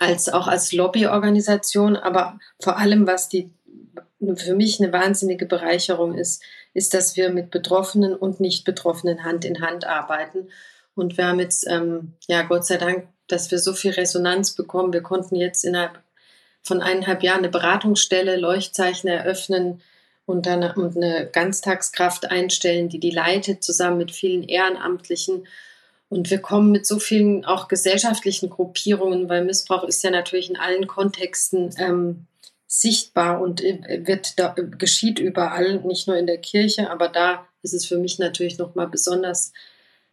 als 0.00 0.28
auch 0.30 0.46
als 0.46 0.72
Lobbyorganisation. 0.72 1.96
Aber 1.96 2.38
vor 2.60 2.78
allem, 2.78 3.06
was 3.06 3.28
die 3.28 3.50
für 4.36 4.54
mich 4.54 4.80
eine 4.80 4.92
wahnsinnige 4.92 5.44
Bereicherung 5.44 6.14
ist, 6.14 6.42
ist, 6.72 6.94
dass 6.94 7.16
wir 7.16 7.30
mit 7.30 7.50
Betroffenen 7.50 8.14
und 8.14 8.40
Nicht-Betroffenen 8.40 9.22
Hand 9.22 9.44
in 9.44 9.60
Hand 9.60 9.86
arbeiten. 9.86 10.48
Und 10.94 11.18
wir 11.18 11.26
haben 11.26 11.40
jetzt, 11.40 11.66
ähm, 11.68 12.14
ja, 12.26 12.42
Gott 12.42 12.66
sei 12.66 12.78
Dank 12.78 13.08
dass 13.34 13.50
wir 13.50 13.58
so 13.58 13.72
viel 13.72 13.90
Resonanz 13.90 14.52
bekommen. 14.52 14.92
Wir 14.92 15.02
konnten 15.02 15.36
jetzt 15.36 15.64
innerhalb 15.64 16.00
von 16.62 16.80
eineinhalb 16.80 17.22
Jahren 17.22 17.38
eine 17.38 17.50
Beratungsstelle, 17.50 18.36
Leuchtzeichen 18.36 19.10
eröffnen 19.10 19.82
und, 20.24 20.46
dann, 20.46 20.62
und 20.76 20.96
eine 20.96 21.28
Ganztagskraft 21.30 22.30
einstellen, 22.30 22.88
die 22.88 23.00
die 23.00 23.10
leitet, 23.10 23.62
zusammen 23.62 23.98
mit 23.98 24.12
vielen 24.12 24.44
Ehrenamtlichen. 24.44 25.46
Und 26.08 26.30
wir 26.30 26.38
kommen 26.38 26.70
mit 26.70 26.86
so 26.86 26.98
vielen 26.98 27.44
auch 27.44 27.68
gesellschaftlichen 27.68 28.48
Gruppierungen, 28.48 29.28
weil 29.28 29.44
Missbrauch 29.44 29.84
ist 29.84 30.02
ja 30.04 30.10
natürlich 30.10 30.48
in 30.48 30.56
allen 30.56 30.86
Kontexten 30.86 31.74
ähm, 31.78 32.26
sichtbar 32.66 33.40
und 33.40 33.62
äh, 33.62 34.06
wird 34.06 34.38
da, 34.38 34.54
geschieht 34.56 35.18
überall, 35.18 35.80
nicht 35.80 36.06
nur 36.06 36.16
in 36.16 36.26
der 36.26 36.38
Kirche, 36.38 36.90
aber 36.90 37.08
da 37.08 37.46
ist 37.62 37.74
es 37.74 37.84
für 37.84 37.98
mich 37.98 38.18
natürlich 38.18 38.58
noch 38.58 38.74
mal 38.74 38.86
besonders 38.86 39.52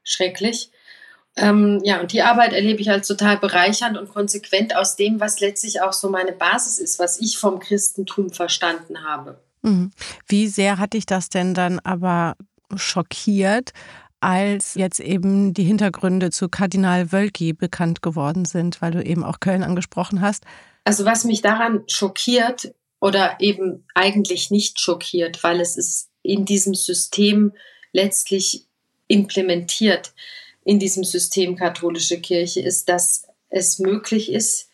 schrecklich. 0.04 0.72
Ähm, 1.38 1.80
ja, 1.84 2.02
und 2.02 2.12
die 2.12 2.22
Arbeit 2.22 2.54
erlebe 2.54 2.82
ich 2.82 2.92
als 2.92 3.08
total 3.08 3.38
bereichernd 3.38 3.98
und 3.98 4.10
konsequent 4.10 4.76
aus 4.76 4.96
dem, 4.96 5.20
was 5.20 5.40
letztlich 5.40 5.82
auch 5.82 5.94
so 5.94 6.10
meine 6.10 6.34
Basis 6.34 6.78
ist, 6.78 7.00
was 7.00 7.20
ich 7.22 7.38
vom 7.38 7.60
Christentum 7.60 8.32
verstanden 8.32 9.04
habe. 9.06 9.40
Mhm. 9.62 9.92
Wie 10.28 10.48
sehr 10.48 10.78
hat 10.78 10.94
dich 10.94 11.06
das 11.06 11.30
denn 11.30 11.54
dann 11.54 11.80
aber 11.80 12.36
schockiert, 12.76 13.72
als 14.20 14.76
jetzt 14.76 15.00
eben 15.00 15.54
die 15.54 15.64
Hintergründe 15.64 16.30
zu 16.30 16.50
Kardinal 16.50 17.12
Wölki 17.12 17.54
bekannt 17.54 18.02
geworden 18.02 18.46
sind, 18.46 18.82
weil 18.82 18.92
du 18.92 19.04
eben 19.04 19.24
auch 19.24 19.40
Köln 19.40 19.64
angesprochen 19.64 20.22
hast? 20.22 20.44
Also 20.84 21.06
was 21.06 21.24
mich 21.24 21.42
daran 21.42 21.84
schockiert 21.88 22.74
oder 23.00 23.38
eben 23.40 23.86
eigentlich 23.96 24.52
nicht 24.52 24.80
schockiert, 24.80 25.44
weil 25.44 25.60
es 25.60 25.78
ist 25.78 26.10
in 26.24 26.46
diesem 26.46 26.76
System 26.76 27.54
letztlich 27.94 28.68
implementiert 29.08 30.14
in 30.64 30.80
diesem 30.80 31.04
System 31.04 31.56
katholische 31.56 32.20
Kirche 32.20 32.62
ist, 32.62 32.90
dass 32.90 33.28
es 33.50 33.80
möglich 33.80 34.32
ist, 34.32 34.70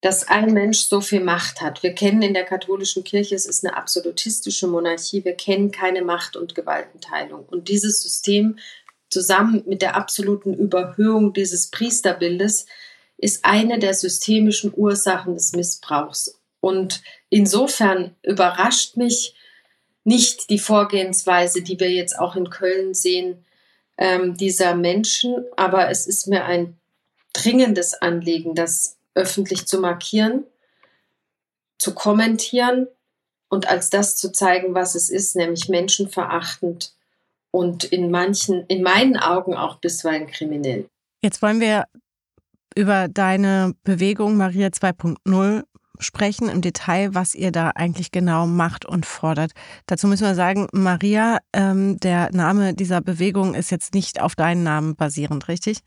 dass 0.00 0.26
ein 0.26 0.52
Mensch 0.52 0.80
so 0.80 1.00
viel 1.00 1.22
Macht 1.22 1.60
hat. 1.60 1.82
Wir 1.84 1.94
kennen 1.94 2.22
in 2.22 2.34
der 2.34 2.44
katholischen 2.44 3.04
Kirche, 3.04 3.36
es 3.36 3.46
ist 3.46 3.64
eine 3.64 3.76
absolutistische 3.76 4.66
Monarchie, 4.66 5.24
wir 5.24 5.34
kennen 5.34 5.70
keine 5.70 6.02
Macht- 6.02 6.36
und 6.36 6.56
Gewaltenteilung. 6.56 7.44
Und 7.44 7.68
dieses 7.68 8.02
System 8.02 8.58
zusammen 9.08 9.62
mit 9.66 9.80
der 9.80 9.94
absoluten 9.94 10.54
Überhöhung 10.54 11.32
dieses 11.32 11.70
Priesterbildes 11.70 12.66
ist 13.16 13.44
eine 13.44 13.78
der 13.78 13.94
systemischen 13.94 14.72
Ursachen 14.74 15.34
des 15.34 15.52
Missbrauchs. 15.52 16.40
Und 16.60 17.02
insofern 17.28 18.16
überrascht 18.22 18.96
mich 18.96 19.36
nicht 20.02 20.50
die 20.50 20.58
Vorgehensweise, 20.58 21.62
die 21.62 21.78
wir 21.78 21.90
jetzt 21.90 22.18
auch 22.18 22.34
in 22.34 22.50
Köln 22.50 22.94
sehen, 22.94 23.44
ähm, 24.02 24.36
dieser 24.36 24.74
Menschen, 24.74 25.44
aber 25.56 25.88
es 25.88 26.08
ist 26.08 26.26
mir 26.26 26.44
ein 26.44 26.76
dringendes 27.32 27.94
Anliegen, 27.94 28.56
das 28.56 28.98
öffentlich 29.14 29.66
zu 29.66 29.78
markieren, 29.78 30.42
zu 31.78 31.94
kommentieren 31.94 32.88
und 33.48 33.68
als 33.68 33.90
das 33.90 34.16
zu 34.16 34.32
zeigen, 34.32 34.74
was 34.74 34.96
es 34.96 35.08
ist, 35.08 35.36
nämlich 35.36 35.68
menschenverachtend 35.68 36.92
und 37.52 37.84
in 37.84 38.10
manchen, 38.10 38.66
in 38.66 38.82
meinen 38.82 39.16
Augen 39.16 39.54
auch 39.54 39.76
bisweilen 39.76 40.26
kriminell. 40.26 40.88
Jetzt 41.22 41.40
wollen 41.40 41.60
wir 41.60 41.84
über 42.74 43.06
deine 43.06 43.74
Bewegung 43.84 44.36
Maria 44.36 44.68
2.0 44.68 45.62
sprechen 45.98 46.48
im 46.48 46.60
Detail, 46.60 47.14
was 47.14 47.34
ihr 47.34 47.52
da 47.52 47.70
eigentlich 47.74 48.12
genau 48.12 48.46
macht 48.46 48.84
und 48.84 49.06
fordert. 49.06 49.52
Dazu 49.86 50.06
müssen 50.06 50.26
wir 50.26 50.34
sagen, 50.34 50.66
Maria, 50.72 51.38
ähm, 51.52 51.98
der 51.98 52.30
Name 52.32 52.74
dieser 52.74 53.00
Bewegung 53.00 53.54
ist 53.54 53.70
jetzt 53.70 53.94
nicht 53.94 54.20
auf 54.20 54.34
deinen 54.34 54.62
Namen 54.62 54.96
basierend, 54.96 55.48
richtig? 55.48 55.80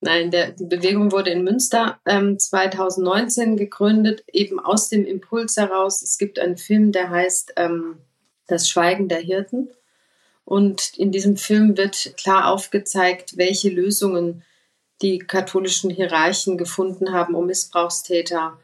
Nein, 0.00 0.30
der, 0.30 0.52
die 0.52 0.66
Bewegung 0.66 1.10
wurde 1.10 1.30
in 1.30 1.42
Münster 1.42 1.98
ähm, 2.06 2.38
2019 2.38 3.56
gegründet, 3.56 4.22
eben 4.32 4.60
aus 4.60 4.88
dem 4.88 5.04
Impuls 5.04 5.56
heraus. 5.56 6.02
Es 6.02 6.18
gibt 6.18 6.38
einen 6.38 6.56
Film, 6.56 6.92
der 6.92 7.10
heißt 7.10 7.54
ähm, 7.56 7.98
Das 8.46 8.68
Schweigen 8.68 9.08
der 9.08 9.18
Hirten. 9.18 9.70
Und 10.44 10.96
in 10.96 11.10
diesem 11.10 11.36
Film 11.36 11.76
wird 11.76 12.14
klar 12.16 12.50
aufgezeigt, 12.50 13.36
welche 13.36 13.70
Lösungen 13.70 14.44
die 15.02 15.18
katholischen 15.18 15.90
Hierarchen 15.90 16.56
gefunden 16.56 17.12
haben, 17.12 17.34
um 17.34 17.46
Missbrauchstäter 17.46 18.56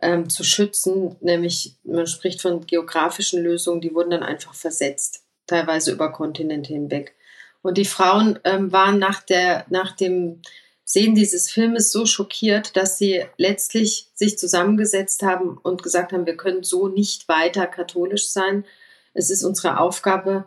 ähm, 0.00 0.28
zu 0.28 0.44
schützen. 0.44 1.16
Nämlich, 1.20 1.76
man 1.84 2.06
spricht 2.06 2.42
von 2.42 2.66
geografischen 2.66 3.42
Lösungen, 3.42 3.80
die 3.80 3.94
wurden 3.94 4.10
dann 4.10 4.22
einfach 4.22 4.54
versetzt, 4.54 5.24
teilweise 5.46 5.92
über 5.92 6.12
Kontinente 6.12 6.72
hinweg. 6.72 7.14
Und 7.62 7.78
die 7.78 7.84
Frauen 7.84 8.38
ähm, 8.44 8.72
waren 8.72 8.98
nach, 8.98 9.22
der, 9.22 9.64
nach 9.70 9.92
dem 9.92 10.42
Sehen 10.84 11.14
dieses 11.14 11.50
Filmes 11.50 11.90
so 11.90 12.04
schockiert, 12.04 12.76
dass 12.76 12.98
sie 12.98 13.24
letztlich 13.38 14.08
sich 14.14 14.38
zusammengesetzt 14.38 15.22
haben 15.22 15.56
und 15.62 15.82
gesagt 15.82 16.12
haben, 16.12 16.26
wir 16.26 16.36
können 16.36 16.62
so 16.62 16.88
nicht 16.88 17.26
weiter 17.26 17.66
katholisch 17.66 18.28
sein. 18.28 18.66
Es 19.14 19.30
ist 19.30 19.44
unsere 19.44 19.80
Aufgabe, 19.80 20.46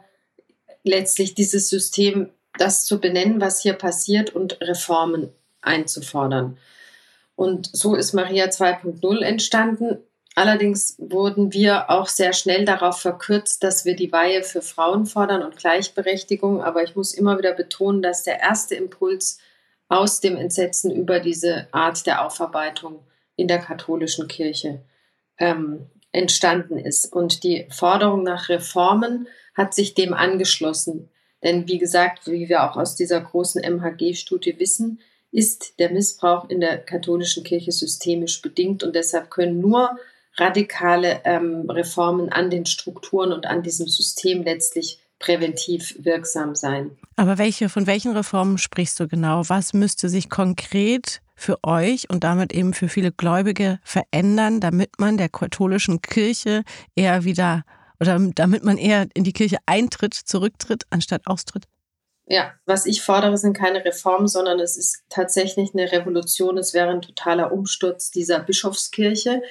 letztlich 0.83 1.33
dieses 1.33 1.69
System, 1.69 2.29
das 2.59 2.85
zu 2.85 2.99
benennen, 2.99 3.41
was 3.41 3.61
hier 3.61 3.73
passiert 3.73 4.35
und 4.35 4.61
Reformen 4.61 5.31
einzufordern. 5.61 6.57
Und 7.37 7.69
so 7.71 7.93
ist 7.93 8.13
Maria 8.13 8.47
2.0 8.47 9.21
entstanden. 9.21 9.99
Allerdings 10.33 10.95
wurden 10.97 11.53
wir 11.53 11.91
auch 11.91 12.07
sehr 12.07 12.33
schnell 12.33 12.65
darauf 12.65 12.99
verkürzt, 12.99 13.63
dass 13.63 13.85
wir 13.85 13.95
die 13.95 14.11
Weihe 14.11 14.41
für 14.41 14.63
Frauen 14.63 15.05
fordern 15.05 15.43
und 15.43 15.55
Gleichberechtigung. 15.55 16.63
Aber 16.63 16.81
ich 16.81 16.95
muss 16.95 17.13
immer 17.13 17.37
wieder 17.37 17.53
betonen, 17.53 18.01
dass 18.01 18.23
der 18.23 18.41
erste 18.41 18.73
Impuls 18.73 19.37
aus 19.87 20.19
dem 20.19 20.35
Entsetzen 20.35 20.91
über 20.91 21.19
diese 21.19 21.67
Art 21.71 22.07
der 22.07 22.25
Aufarbeitung 22.25 23.05
in 23.35 23.47
der 23.47 23.59
katholischen 23.59 24.27
Kirche 24.27 24.81
ähm, 25.37 25.91
entstanden 26.11 26.79
ist. 26.79 27.13
Und 27.13 27.43
die 27.43 27.67
Forderung 27.69 28.23
nach 28.23 28.49
Reformen 28.49 29.27
hat 29.53 29.75
sich 29.75 29.93
dem 29.93 30.15
angeschlossen. 30.15 31.09
Denn 31.43 31.67
wie 31.67 31.77
gesagt, 31.77 32.25
wie 32.25 32.49
wir 32.49 32.63
auch 32.63 32.77
aus 32.77 32.95
dieser 32.95 33.21
großen 33.21 33.61
MHG-Studie 33.61 34.59
wissen, 34.59 34.99
ist 35.37 35.77
der 35.77 35.91
Missbrauch 35.91 36.49
in 36.49 36.61
der 36.61 36.79
katholischen 36.79 37.43
Kirche 37.43 37.71
systemisch 37.71 38.41
bedingt 38.41 38.83
und 38.83 38.95
deshalb 38.95 39.29
können 39.29 39.59
nur 39.59 39.95
radikale 40.35 41.21
ähm, 41.25 41.69
Reformen 41.69 42.29
an 42.29 42.49
den 42.49 42.65
Strukturen 42.65 43.31
und 43.31 43.45
an 43.45 43.61
diesem 43.61 43.87
System 43.87 44.41
letztlich 44.41 44.99
präventiv 45.19 45.95
wirksam 45.99 46.55
sein. 46.55 46.89
Aber 47.17 47.37
welche, 47.37 47.69
von 47.69 47.85
welchen 47.85 48.13
Reformen 48.13 48.57
sprichst 48.57 48.99
du 48.99 49.07
genau? 49.07 49.43
Was 49.47 49.73
müsste 49.73 50.09
sich 50.09 50.31
konkret 50.31 51.21
für 51.35 51.59
euch 51.63 52.09
und 52.09 52.23
damit 52.23 52.51
eben 52.51 52.73
für 52.73 52.89
viele 52.89 53.11
Gläubige 53.11 53.77
verändern, 53.83 54.59
damit 54.59 54.99
man 54.99 55.17
der 55.17 55.29
katholischen 55.29 56.01
Kirche 56.01 56.63
eher 56.95 57.25
wieder 57.25 57.63
oder 57.99 58.19
damit 58.33 58.63
man 58.63 58.79
eher 58.79 59.05
in 59.13 59.23
die 59.23 59.33
Kirche 59.33 59.57
eintritt, 59.67 60.15
zurücktritt, 60.15 60.85
anstatt 60.89 61.27
austritt? 61.27 61.65
Ja, 62.29 62.53
was 62.65 62.85
ich 62.85 63.01
fordere, 63.01 63.37
sind 63.37 63.53
keine 63.53 63.85
Reformen, 63.85 64.27
sondern 64.27 64.59
es 64.59 64.75
ist 64.75 65.03
tatsächlich 65.09 65.73
eine 65.73 65.91
Revolution. 65.93 66.57
Es 66.57 66.73
wäre 66.73 66.89
ein 66.89 67.01
totaler 67.01 67.53
Umsturz 67.53 68.11
dieser 68.11 68.39
Bischofskirche, 68.39 69.41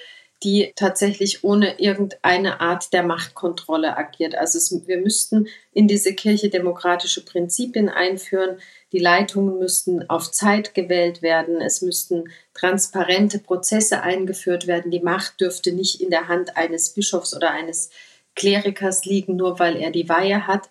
die 0.43 0.75
tatsächlich 0.77 1.43
ohne 1.43 1.81
irgendeine 1.81 2.61
Art 2.61 2.93
der 2.93 3.03
Machtkontrolle 3.03 3.97
agiert. 3.97 4.35
Also 4.35 4.59
es, 4.59 4.87
wir 4.87 4.99
müssten 4.99 5.49
in 5.73 5.89
diese 5.89 6.13
Kirche 6.13 6.51
demokratische 6.51 7.25
Prinzipien 7.25 7.89
einführen. 7.89 8.59
Die 8.93 8.99
Leitungen 8.99 9.59
müssten 9.59 10.11
auf 10.11 10.31
Zeit 10.31 10.75
gewählt 10.75 11.23
werden. 11.23 11.63
Es 11.63 11.81
müssten 11.81 12.25
transparente 12.53 13.39
Prozesse 13.39 14.03
eingeführt 14.03 14.67
werden. 14.67 14.91
Die 14.91 15.01
Macht 15.01 15.41
dürfte 15.41 15.73
nicht 15.73 16.03
in 16.03 16.11
der 16.11 16.29
Hand 16.29 16.59
eines 16.59 16.91
Bischofs 16.91 17.35
oder 17.35 17.53
eines 17.53 17.89
Klerikers 18.35 19.07
liegen, 19.07 19.37
nur 19.37 19.59
weil 19.59 19.77
er 19.77 19.91
die 19.91 20.11
Weihe 20.11 20.47
hat. 20.47 20.69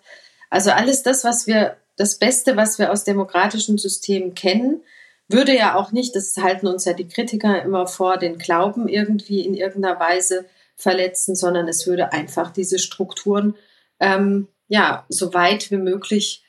Also 0.50 0.70
alles 0.70 1.02
das, 1.02 1.24
was 1.24 1.48
wir 1.48 1.76
das 1.96 2.18
Beste, 2.18 2.56
was 2.56 2.78
wir 2.78 2.92
aus 2.92 3.04
demokratischen 3.04 3.78
Systemen 3.78 4.34
kennen, 4.34 4.82
würde 5.28 5.56
ja 5.56 5.74
auch 5.74 5.92
nicht, 5.92 6.14
das 6.14 6.36
halten 6.36 6.66
uns 6.66 6.84
ja 6.84 6.92
die 6.92 7.08
Kritiker 7.08 7.62
immer 7.62 7.86
vor, 7.86 8.16
den 8.16 8.38
Glauben 8.38 8.88
irgendwie 8.88 9.40
in 9.40 9.54
irgendeiner 9.54 9.98
Weise 9.98 10.44
verletzen, 10.76 11.34
sondern 11.34 11.68
es 11.68 11.86
würde 11.86 12.12
einfach 12.12 12.50
diese 12.52 12.78
Strukturen 12.78 13.54
ähm, 13.98 14.46
ja 14.68 15.04
so 15.08 15.34
weit 15.34 15.70
wie 15.70 15.78
möglich 15.78 16.44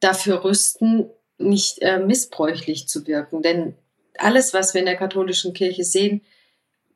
dafür 0.00 0.44
rüsten, 0.44 1.10
nicht 1.38 1.82
äh, 1.82 1.98
missbräuchlich 1.98 2.88
zu 2.88 3.06
wirken. 3.06 3.42
Denn 3.42 3.74
alles, 4.16 4.54
was 4.54 4.74
wir 4.74 4.80
in 4.80 4.86
der 4.86 4.96
katholischen 4.96 5.52
Kirche 5.52 5.84
sehen, 5.84 6.22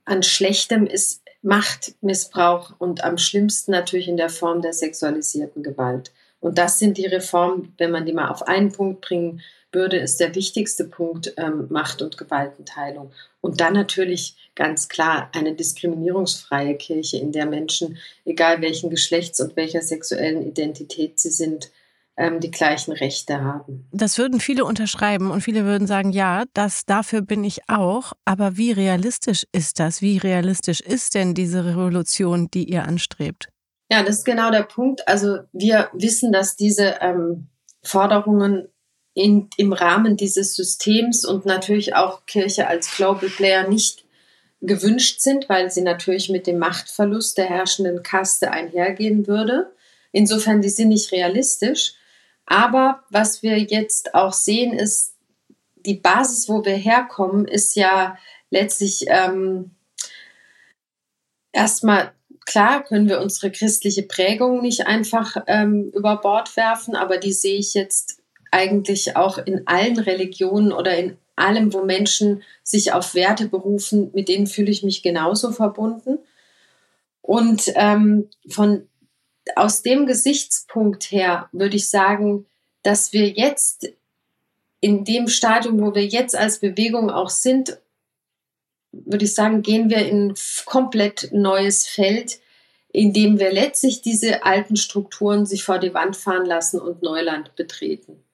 an 0.04 0.22
Schlechtem 0.22 0.86
ist 0.86 1.22
Machtmissbrauch 1.42 2.74
und 2.78 3.04
am 3.04 3.18
schlimmsten 3.18 3.72
natürlich 3.72 4.08
in 4.08 4.16
der 4.16 4.30
Form 4.30 4.62
der 4.62 4.72
sexualisierten 4.72 5.62
Gewalt. 5.62 6.12
Und 6.40 6.58
das 6.58 6.78
sind 6.78 6.98
die 6.98 7.06
Reformen, 7.06 7.74
wenn 7.78 7.90
man 7.90 8.06
die 8.06 8.12
mal 8.12 8.28
auf 8.28 8.46
einen 8.46 8.72
Punkt 8.72 9.00
bringen 9.00 9.40
würde, 9.72 9.98
ist 9.98 10.18
der 10.20 10.34
wichtigste 10.34 10.84
Punkt 10.84 11.34
ähm, 11.36 11.66
Macht- 11.68 12.00
und 12.00 12.16
Gewaltenteilung. 12.16 13.12
Und 13.40 13.60
dann 13.60 13.74
natürlich 13.74 14.36
ganz 14.54 14.88
klar 14.88 15.30
eine 15.34 15.54
diskriminierungsfreie 15.54 16.76
Kirche, 16.76 17.18
in 17.18 17.32
der 17.32 17.46
Menschen, 17.46 17.98
egal 18.24 18.62
welchen 18.62 18.90
Geschlechts 18.90 19.40
und 19.40 19.56
welcher 19.56 19.82
sexuellen 19.82 20.46
Identität 20.46 21.20
sie 21.20 21.30
sind, 21.30 21.70
ähm, 22.16 22.40
die 22.40 22.50
gleichen 22.50 22.92
Rechte 22.92 23.42
haben. 23.42 23.86
Das 23.92 24.18
würden 24.18 24.40
viele 24.40 24.64
unterschreiben 24.64 25.30
und 25.30 25.42
viele 25.42 25.64
würden 25.64 25.86
sagen, 25.86 26.12
ja, 26.12 26.44
das 26.54 26.84
dafür 26.84 27.22
bin 27.22 27.44
ich 27.44 27.68
auch. 27.68 28.12
Aber 28.24 28.56
wie 28.56 28.72
realistisch 28.72 29.44
ist 29.52 29.78
das? 29.78 30.02
Wie 30.02 30.18
realistisch 30.18 30.80
ist 30.80 31.14
denn 31.14 31.34
diese 31.34 31.64
Revolution, 31.64 32.48
die 32.52 32.64
ihr 32.64 32.84
anstrebt? 32.84 33.48
Ja, 33.90 34.02
das 34.02 34.18
ist 34.18 34.24
genau 34.24 34.50
der 34.50 34.64
Punkt. 34.64 35.06
Also 35.08 35.38
wir 35.52 35.88
wissen, 35.92 36.32
dass 36.32 36.56
diese 36.56 36.96
ähm, 37.00 37.48
Forderungen 37.82 38.68
in, 39.14 39.48
im 39.56 39.72
Rahmen 39.72 40.16
dieses 40.16 40.54
Systems 40.54 41.24
und 41.24 41.46
natürlich 41.46 41.94
auch 41.94 42.26
Kirche 42.26 42.68
als 42.68 42.94
Global 42.96 43.28
Player 43.28 43.66
nicht 43.66 44.04
gewünscht 44.60 45.20
sind, 45.20 45.48
weil 45.48 45.70
sie 45.70 45.82
natürlich 45.82 46.28
mit 46.28 46.46
dem 46.46 46.58
Machtverlust 46.58 47.38
der 47.38 47.46
herrschenden 47.46 48.02
Kaste 48.02 48.50
einhergehen 48.50 49.26
würde. 49.26 49.72
Insofern, 50.12 50.60
die 50.60 50.68
sind 50.68 50.88
nicht 50.88 51.12
realistisch. 51.12 51.94
Aber 52.44 53.04
was 53.10 53.42
wir 53.42 53.58
jetzt 53.58 54.14
auch 54.14 54.32
sehen, 54.32 54.72
ist, 54.72 55.14
die 55.86 55.94
Basis, 55.94 56.48
wo 56.48 56.64
wir 56.64 56.74
herkommen, 56.74 57.46
ist 57.46 57.76
ja 57.76 58.18
letztlich 58.50 59.04
ähm, 59.08 59.70
erstmal 61.52 62.12
Klar 62.48 62.82
können 62.82 63.10
wir 63.10 63.20
unsere 63.20 63.52
christliche 63.52 64.04
Prägung 64.04 64.62
nicht 64.62 64.86
einfach 64.86 65.36
ähm, 65.48 65.92
über 65.94 66.16
Bord 66.16 66.56
werfen, 66.56 66.96
aber 66.96 67.18
die 67.18 67.34
sehe 67.34 67.58
ich 67.58 67.74
jetzt 67.74 68.22
eigentlich 68.50 69.16
auch 69.16 69.36
in 69.36 69.66
allen 69.66 69.98
Religionen 69.98 70.72
oder 70.72 70.96
in 70.96 71.18
allem, 71.36 71.74
wo 71.74 71.84
Menschen 71.84 72.42
sich 72.62 72.94
auf 72.94 73.14
Werte 73.14 73.48
berufen, 73.48 74.12
mit 74.14 74.30
denen 74.30 74.46
fühle 74.46 74.70
ich 74.70 74.82
mich 74.82 75.02
genauso 75.02 75.52
verbunden. 75.52 76.20
Und 77.20 77.64
ähm, 77.74 78.30
von 78.48 78.88
aus 79.54 79.82
dem 79.82 80.06
Gesichtspunkt 80.06 81.12
her 81.12 81.50
würde 81.52 81.76
ich 81.76 81.90
sagen, 81.90 82.46
dass 82.82 83.12
wir 83.12 83.28
jetzt 83.28 83.92
in 84.80 85.04
dem 85.04 85.28
Stadium, 85.28 85.82
wo 85.82 85.94
wir 85.94 86.06
jetzt 86.06 86.34
als 86.34 86.60
Bewegung 86.60 87.10
auch 87.10 87.28
sind, 87.28 87.78
würde 89.04 89.24
ich 89.24 89.34
sagen, 89.34 89.62
gehen 89.62 89.90
wir 89.90 90.06
in 90.06 90.30
ein 90.30 90.34
komplett 90.64 91.30
neues 91.32 91.86
Feld, 91.86 92.38
in 92.90 93.12
dem 93.12 93.38
wir 93.38 93.52
letztlich 93.52 94.02
diese 94.02 94.44
alten 94.44 94.76
Strukturen 94.76 95.46
sich 95.46 95.64
vor 95.64 95.78
die 95.78 95.94
Wand 95.94 96.16
fahren 96.16 96.46
lassen 96.46 96.80
und 96.80 97.02
Neuland 97.02 97.54
betreten. 97.56 98.24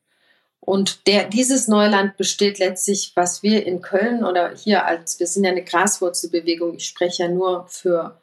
Und 0.60 1.06
der, 1.06 1.28
dieses 1.28 1.68
Neuland 1.68 2.16
besteht 2.16 2.58
letztlich, 2.58 3.12
was 3.14 3.42
wir 3.42 3.66
in 3.66 3.82
Köln 3.82 4.24
oder 4.24 4.54
hier 4.56 4.86
als, 4.86 5.20
wir 5.20 5.26
sind 5.26 5.44
ja 5.44 5.50
eine 5.50 5.64
Graswurzelbewegung, 5.64 6.74
ich 6.76 6.86
spreche 6.86 7.24
ja 7.24 7.28
nur 7.28 7.66
für, 7.68 8.18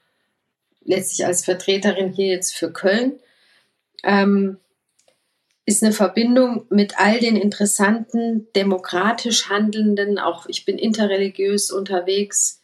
letztlich 0.84 1.26
als 1.26 1.46
Vertreterin 1.46 2.12
hier 2.12 2.28
jetzt 2.28 2.56
für 2.56 2.74
Köln, 2.74 3.20
ähm, 4.04 4.58
ist 5.72 5.84
eine 5.84 5.94
Verbindung 5.94 6.66
mit 6.70 7.00
all 7.00 7.20
den 7.20 7.36
interessanten, 7.36 8.48
demokratisch 8.56 9.50
handelnden, 9.50 10.20
auch 10.20 10.46
ich 10.48 10.66
bin 10.66 10.78
interreligiös 10.78 11.72
unterwegs, 11.72 12.62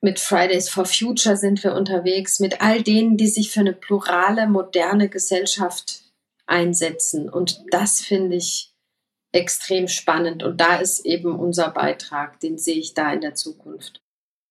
mit 0.00 0.20
Fridays 0.20 0.68
for 0.68 0.84
Future 0.84 1.36
sind 1.36 1.62
wir 1.64 1.74
unterwegs, 1.74 2.38
mit 2.38 2.60
all 2.60 2.82
denen, 2.82 3.16
die 3.16 3.26
sich 3.26 3.50
für 3.50 3.60
eine 3.60 3.72
plurale, 3.72 4.46
moderne 4.46 5.08
Gesellschaft 5.08 6.02
einsetzen. 6.46 7.28
Und 7.28 7.64
das 7.70 8.00
finde 8.00 8.36
ich 8.36 8.72
extrem 9.32 9.88
spannend. 9.88 10.42
Und 10.44 10.60
da 10.60 10.76
ist 10.76 11.04
eben 11.04 11.38
unser 11.38 11.70
Beitrag, 11.70 12.38
den 12.40 12.58
sehe 12.58 12.76
ich 12.76 12.94
da 12.94 13.12
in 13.12 13.20
der 13.20 13.34
Zukunft. 13.34 14.00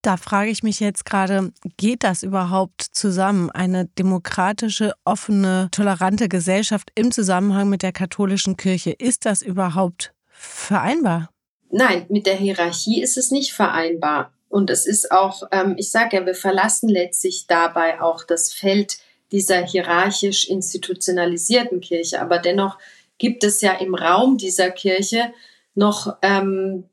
Da 0.07 0.15
frage 0.15 0.49
ich 0.49 0.63
mich 0.63 0.79
jetzt 0.79 1.03
gerade, 1.03 1.51
geht 1.75 2.05
das 2.05 2.23
überhaupt 2.23 2.81
zusammen? 2.81 3.49
Eine 3.51 3.87
demokratische, 3.99 4.93
offene, 5.03 5.67
tolerante 5.73 6.29
Gesellschaft 6.29 6.93
im 6.95 7.11
Zusammenhang 7.11 7.67
mit 7.67 7.83
der 7.83 7.91
katholischen 7.91 8.55
Kirche. 8.55 8.91
Ist 8.91 9.25
das 9.25 9.41
überhaupt 9.41 10.13
vereinbar? 10.29 11.29
Nein, 11.69 12.05
mit 12.07 12.25
der 12.25 12.37
Hierarchie 12.37 13.01
ist 13.01 13.17
es 13.17 13.31
nicht 13.31 13.51
vereinbar. 13.51 14.31
Und 14.47 14.69
es 14.69 14.87
ist 14.87 15.11
auch, 15.11 15.43
ähm, 15.51 15.75
ich 15.77 15.91
sage 15.91 16.15
ja, 16.15 16.25
wir 16.25 16.35
verlassen 16.35 16.87
letztlich 16.87 17.47
dabei 17.47 17.99
auch 18.01 18.23
das 18.23 18.53
Feld 18.53 18.99
dieser 19.33 19.65
hierarchisch 19.65 20.47
institutionalisierten 20.47 21.81
Kirche. 21.81 22.21
Aber 22.21 22.39
dennoch 22.39 22.77
gibt 23.17 23.43
es 23.43 23.59
ja 23.59 23.73
im 23.73 23.93
Raum 23.93 24.37
dieser 24.37 24.71
Kirche 24.71 25.33
noch 25.75 26.15
ähm, 26.21 26.85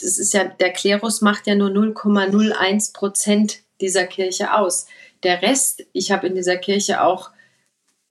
das 0.00 0.18
ist 0.18 0.34
ja, 0.34 0.44
der 0.44 0.72
Klerus 0.72 1.20
macht 1.20 1.46
ja 1.46 1.54
nur 1.54 1.70
0,01 1.70 2.92
Prozent 2.92 3.60
dieser 3.80 4.06
Kirche 4.06 4.54
aus. 4.54 4.86
Der 5.22 5.42
Rest, 5.42 5.84
ich 5.92 6.12
habe 6.12 6.26
in 6.26 6.34
dieser 6.34 6.56
Kirche 6.56 7.02
auch, 7.02 7.30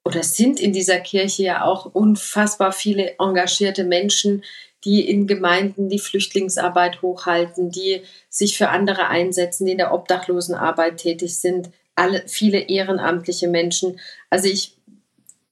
oder 0.05 0.23
sind 0.23 0.59
in 0.59 0.73
dieser 0.73 0.99
Kirche 0.99 1.43
ja 1.43 1.63
auch 1.63 1.85
unfassbar 1.93 2.71
viele 2.71 3.15
engagierte 3.19 3.83
Menschen, 3.83 4.43
die 4.83 5.07
in 5.07 5.27
Gemeinden 5.27 5.87
die 5.87 5.99
Flüchtlingsarbeit 5.99 7.01
hochhalten, 7.01 7.71
die 7.71 8.01
sich 8.29 8.57
für 8.57 8.69
andere 8.69 9.07
einsetzen, 9.07 9.65
die 9.65 9.73
in 9.73 9.77
der 9.77 9.93
Obdachlosenarbeit 9.93 10.97
tätig 10.97 11.37
sind, 11.37 11.69
alle, 11.95 12.23
viele 12.27 12.59
ehrenamtliche 12.59 13.47
Menschen. 13.47 13.99
Also 14.29 14.49
ich 14.49 14.75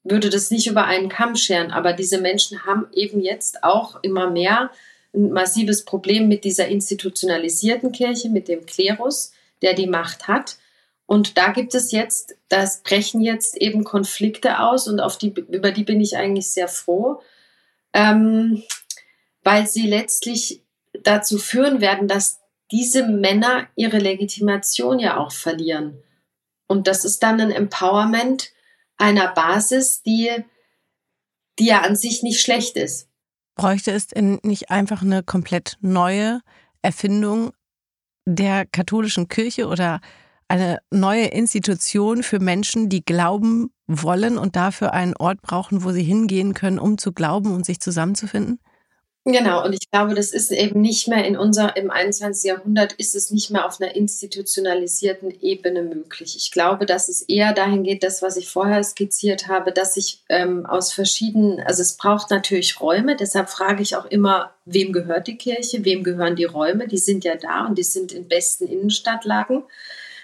würde 0.04 0.30
das 0.30 0.52
nicht 0.52 0.68
über 0.68 0.86
einen 0.86 1.10
Kamm 1.10 1.36
scheren, 1.36 1.72
aber 1.72 1.94
diese 1.94 2.20
Menschen 2.20 2.66
haben 2.66 2.88
eben 2.92 3.22
jetzt 3.22 3.64
auch 3.64 4.02
immer 4.04 4.30
mehr 4.30 4.72
ein 5.14 5.32
massives 5.32 5.86
Problem 5.86 6.28
mit 6.28 6.44
dieser 6.44 6.68
institutionalisierten 6.68 7.92
Kirche, 7.92 8.30
mit 8.30 8.48
dem 8.48 8.66
Klerus, 8.66 9.34
der 9.62 9.74
die 9.74 9.88
Macht 9.88 10.28
hat. 10.28 10.58
Und 11.06 11.38
da 11.38 11.52
gibt 11.52 11.76
es 11.76 11.92
jetzt, 11.92 12.38
das 12.48 12.84
brechen 12.84 13.22
jetzt 13.22 13.58
eben 13.58 13.84
Konflikte 13.84 14.60
aus 14.60 14.88
und 14.88 15.02
auf 15.02 15.18
die, 15.18 15.34
über 15.50 15.72
die 15.72 15.84
bin 15.84 16.00
ich 16.00 16.16
eigentlich 16.16 16.52
sehr 16.52 16.70
froh, 16.70 17.22
ähm, 17.94 18.64
weil 19.44 19.68
sie 19.68 19.88
letztlich 19.88 20.64
dazu 20.94 21.38
führen 21.38 21.82
werden, 21.82 22.08
dass 22.08 22.40
diese 22.72 23.06
Männer 23.06 23.68
ihre 23.76 23.98
Legitimation 23.98 25.00
ja 25.00 25.18
auch 25.18 25.34
verlieren. 25.34 26.02
Und 26.68 26.88
das 26.88 27.04
ist 27.04 27.22
dann 27.22 27.42
ein 27.42 27.52
Empowerment 27.52 28.54
einer 28.96 29.28
Basis, 29.34 30.02
die, 30.04 30.32
die 31.60 31.66
ja 31.66 31.82
an 31.82 31.98
sich 31.98 32.24
nicht 32.24 32.40
schlecht 32.40 32.78
ist. 32.78 33.10
Bräuchte 33.56 33.92
es 33.92 34.08
nicht 34.44 34.70
einfach 34.70 35.02
eine 35.02 35.24
komplett 35.24 35.78
neue 35.82 36.42
Erfindung 36.82 37.52
der 38.26 38.66
katholischen 38.66 39.28
Kirche 39.28 39.68
oder 39.68 40.00
eine 40.48 40.80
neue 40.92 41.28
Institution 41.28 42.24
für 42.24 42.40
Menschen, 42.40 42.90
die 42.90 43.04
glauben 43.04 43.72
wollen 43.88 44.38
und 44.38 44.56
dafür 44.56 44.94
einen 44.94 45.16
Ort 45.16 45.42
brauchen, 45.42 45.84
wo 45.84 45.92
sie 45.92 46.04
hingehen 46.04 46.54
können, 46.54 46.80
um 46.80 46.98
zu 46.98 47.14
glauben 47.14 47.54
und 47.54 47.66
sich 47.66 47.80
zusammenzufinden? 47.80 48.60
Genau, 49.24 49.64
und 49.64 49.74
ich 49.74 49.92
glaube, 49.92 50.16
das 50.16 50.32
ist 50.32 50.52
eben 50.52 50.82
nicht 50.82 51.08
mehr 51.08 51.24
in 51.26 51.38
unser, 51.38 51.78
im 51.78 51.92
21. 51.92 52.44
Jahrhundert 52.44 52.94
ist 52.94 53.14
es 53.14 53.30
nicht 53.30 53.52
mehr 53.52 53.68
auf 53.68 53.80
einer 53.80 53.96
institutionalisierten 53.96 55.30
Ebene 55.42 55.84
möglich. 55.84 56.36
Ich 56.36 56.50
glaube, 56.50 56.88
dass 56.88 57.08
es 57.08 57.22
eher 57.22 57.54
dahin 57.54 57.84
geht, 57.84 58.02
das, 58.02 58.24
was 58.24 58.36
ich 58.36 58.50
vorher 58.50 58.84
skizziert 58.84 59.48
habe, 59.48 59.72
dass 59.74 59.96
ich 59.96 60.24
ähm, 60.28 60.66
aus 60.66 60.92
verschiedenen, 60.92 61.60
also 61.60 61.84
es 61.84 61.98
braucht 61.98 62.32
natürlich 62.32 62.82
Räume, 62.82 63.16
deshalb 63.16 63.52
frage 63.52 63.84
ich 63.84 63.96
auch 63.96 64.06
immer, 64.06 64.56
wem 64.66 64.92
gehört 64.92 65.28
die 65.28 65.38
Kirche, 65.38 65.86
wem 65.86 66.04
gehören 66.04 66.36
die 66.36 66.46
Räume? 66.46 66.88
Die 66.88 66.98
sind 66.98 67.24
ja 67.24 67.36
da 67.36 67.68
und 67.68 67.78
die 67.78 67.84
sind 67.84 68.12
in 68.14 68.28
besten 68.28 68.66
Innenstadtlagen. 68.66 69.64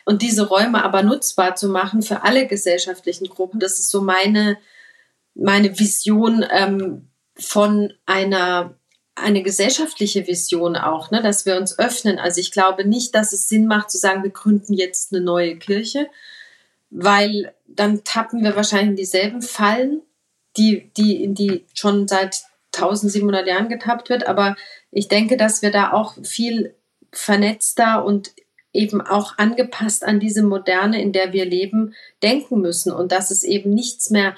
Und 0.06 0.24
diese 0.24 0.48
Räume 0.48 0.84
aber 0.84 1.04
nutzbar 1.04 1.56
zu 1.56 1.70
machen 1.70 2.02
für 2.02 2.24
alle 2.24 2.48
gesellschaftlichen 2.48 3.28
Gruppen, 3.28 3.60
das 3.60 3.78
ist 3.78 3.92
so 3.92 4.02
meine, 4.02 4.58
meine 5.36 5.78
Vision 5.78 6.44
ähm, 6.50 7.10
von 7.36 7.94
einer 8.08 8.77
eine 9.18 9.42
gesellschaftliche 9.42 10.28
Vision 10.28 10.76
auch, 10.76 11.12
ne, 11.12 11.22
dass 11.22 11.46
wir 11.46 11.58
uns 11.58 11.78
öffnen. 11.80 12.20
Also 12.20 12.40
ich 12.40 12.52
glaube 12.52 12.86
nicht, 12.86 13.16
dass 13.16 13.34
es 13.34 13.48
Sinn 13.48 13.66
macht 13.66 13.90
zu 13.90 13.98
sagen, 13.98 14.24
wir 14.24 14.30
gründen 14.30 14.74
jetzt 14.74 15.12
eine 15.12 15.24
neue 15.24 15.58
Kirche, 15.58 16.08
weil 16.90 17.54
dann 17.68 18.04
tappen 18.04 18.44
wir 18.44 18.56
wahrscheinlich 18.56 18.90
in 18.90 18.96
dieselben 18.96 19.42
Fallen, 19.42 20.02
die, 20.56 20.92
die, 20.98 21.24
in 21.24 21.34
die 21.34 21.66
schon 21.74 22.08
seit 22.08 22.44
1700 22.76 23.48
Jahren 23.48 23.70
getappt 23.70 24.10
wird. 24.10 24.28
Aber 24.28 24.56
ich 24.92 25.08
denke, 25.08 25.36
dass 25.36 25.62
wir 25.62 25.72
da 25.72 25.94
auch 25.94 26.16
viel 26.24 26.76
vernetzter 27.12 28.06
und 28.06 28.32
eben 28.72 29.02
auch 29.02 29.38
angepasst 29.38 30.06
an 30.06 30.20
diese 30.20 30.44
Moderne, 30.44 31.02
in 31.02 31.12
der 31.12 31.34
wir 31.34 31.46
leben, 31.46 31.96
denken 32.22 32.62
müssen 32.62 32.92
und 32.92 33.12
dass 33.12 33.32
es 33.32 33.44
eben 33.44 33.74
nichts 33.74 34.12
mehr 34.12 34.36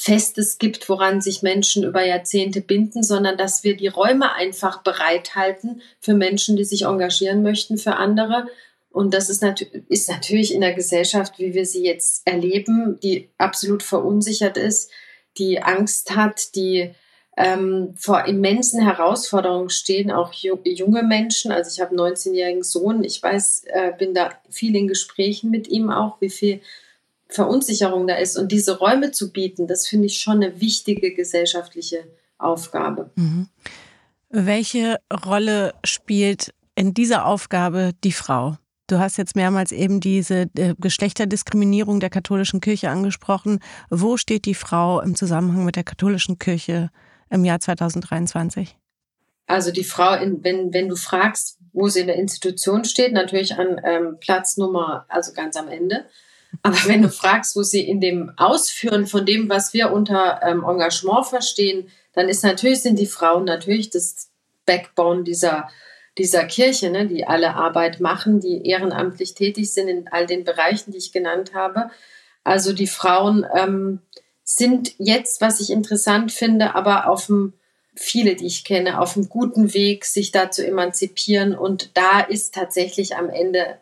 Festes 0.00 0.58
gibt, 0.58 0.88
woran 0.88 1.20
sich 1.20 1.42
Menschen 1.42 1.82
über 1.82 2.06
Jahrzehnte 2.06 2.60
binden, 2.60 3.02
sondern 3.02 3.36
dass 3.36 3.64
wir 3.64 3.76
die 3.76 3.88
Räume 3.88 4.32
einfach 4.32 4.84
bereithalten 4.84 5.82
für 5.98 6.14
Menschen, 6.14 6.56
die 6.56 6.64
sich 6.64 6.82
engagieren 6.82 7.42
möchten 7.42 7.78
für 7.78 7.96
andere. 7.96 8.46
Und 8.90 9.12
das 9.12 9.28
ist, 9.28 9.42
nat 9.42 9.60
ist 9.60 10.08
natürlich 10.08 10.54
in 10.54 10.60
der 10.60 10.72
Gesellschaft, 10.72 11.40
wie 11.40 11.52
wir 11.52 11.66
sie 11.66 11.84
jetzt 11.84 12.22
erleben, 12.24 13.00
die 13.02 13.28
absolut 13.38 13.82
verunsichert 13.82 14.56
ist, 14.56 14.92
die 15.36 15.60
Angst 15.60 16.14
hat, 16.14 16.54
die 16.54 16.92
ähm, 17.36 17.94
vor 17.96 18.24
immensen 18.26 18.80
Herausforderungen 18.80 19.70
stehen, 19.70 20.12
auch 20.12 20.32
junge 20.32 21.02
Menschen. 21.02 21.50
Also 21.50 21.72
ich 21.72 21.80
habe 21.80 21.90
einen 21.90 22.14
19-jährigen 22.14 22.62
Sohn, 22.62 23.02
ich 23.02 23.20
weiß, 23.20 23.64
äh, 23.66 23.92
bin 23.98 24.14
da 24.14 24.30
viel 24.48 24.76
in 24.76 24.86
Gesprächen 24.86 25.50
mit 25.50 25.66
ihm 25.66 25.90
auch, 25.90 26.20
wie 26.20 26.30
viel 26.30 26.60
Verunsicherung 27.28 28.06
da 28.06 28.14
ist. 28.14 28.36
Und 28.36 28.52
diese 28.52 28.78
Räume 28.78 29.10
zu 29.10 29.32
bieten, 29.32 29.66
das 29.66 29.86
finde 29.86 30.06
ich 30.06 30.18
schon 30.18 30.42
eine 30.42 30.60
wichtige 30.60 31.14
gesellschaftliche 31.14 32.04
Aufgabe. 32.38 33.10
Mhm. 33.16 33.48
Welche 34.30 34.98
Rolle 35.26 35.74
spielt 35.84 36.54
in 36.74 36.94
dieser 36.94 37.26
Aufgabe 37.26 37.92
die 38.04 38.12
Frau? 38.12 38.56
Du 38.86 38.98
hast 38.98 39.18
jetzt 39.18 39.36
mehrmals 39.36 39.70
eben 39.70 40.00
diese 40.00 40.46
äh, 40.56 40.74
Geschlechterdiskriminierung 40.78 42.00
der 42.00 42.08
katholischen 42.08 42.60
Kirche 42.60 42.88
angesprochen. 42.88 43.60
Wo 43.90 44.16
steht 44.16 44.46
die 44.46 44.54
Frau 44.54 45.00
im 45.00 45.14
Zusammenhang 45.14 45.64
mit 45.64 45.76
der 45.76 45.84
katholischen 45.84 46.38
Kirche 46.38 46.90
im 47.28 47.44
Jahr 47.44 47.60
2023? 47.60 48.76
Also 49.46 49.72
die 49.72 49.84
Frau, 49.84 50.14
in, 50.14 50.42
wenn, 50.42 50.72
wenn 50.72 50.88
du 50.88 50.96
fragst, 50.96 51.58
wo 51.72 51.88
sie 51.88 52.00
in 52.00 52.06
der 52.06 52.16
Institution 52.16 52.84
steht, 52.84 53.12
natürlich 53.12 53.56
an 53.56 53.80
ähm, 53.84 54.16
Platz 54.20 54.56
Nummer, 54.56 55.04
also 55.08 55.32
ganz 55.32 55.56
am 55.56 55.68
Ende. 55.68 56.06
Aber 56.62 56.76
wenn 56.86 57.02
du 57.02 57.10
fragst, 57.10 57.56
wo 57.56 57.62
sie 57.62 57.86
in 57.86 58.00
dem 58.00 58.32
Ausführen 58.36 59.06
von 59.06 59.26
dem, 59.26 59.48
was 59.48 59.72
wir 59.74 59.92
unter 59.92 60.40
ähm, 60.42 60.64
Engagement 60.64 61.26
verstehen, 61.26 61.88
dann 62.14 62.28
ist 62.28 62.42
natürlich, 62.42 62.82
sind 62.82 62.98
die 62.98 63.06
Frauen 63.06 63.44
natürlich 63.44 63.90
das 63.90 64.30
Backbone 64.66 65.24
dieser, 65.24 65.68
dieser 66.16 66.44
Kirche, 66.44 66.90
ne, 66.90 67.06
die 67.06 67.26
alle 67.26 67.54
Arbeit 67.54 68.00
machen, 68.00 68.40
die 68.40 68.66
ehrenamtlich 68.66 69.34
tätig 69.34 69.72
sind 69.72 69.88
in 69.88 70.08
all 70.08 70.26
den 70.26 70.44
Bereichen, 70.44 70.92
die 70.92 70.98
ich 70.98 71.12
genannt 71.12 71.54
habe. 71.54 71.90
Also 72.44 72.72
die 72.72 72.86
Frauen 72.86 73.46
ähm, 73.54 74.00
sind 74.42 74.94
jetzt, 74.98 75.40
was 75.40 75.60
ich 75.60 75.70
interessant 75.70 76.32
finde, 76.32 76.74
aber 76.74 77.08
auf 77.08 77.26
dem, 77.26 77.52
viele, 77.94 78.34
die 78.34 78.46
ich 78.46 78.64
kenne, 78.64 79.00
auf 79.00 79.16
einem 79.16 79.28
guten 79.28 79.74
Weg, 79.74 80.04
sich 80.04 80.32
da 80.32 80.50
zu 80.50 80.66
emanzipieren. 80.66 81.54
Und 81.54 81.90
da 81.94 82.20
ist 82.20 82.54
tatsächlich 82.54 83.16
am 83.16 83.28
Ende 83.28 83.78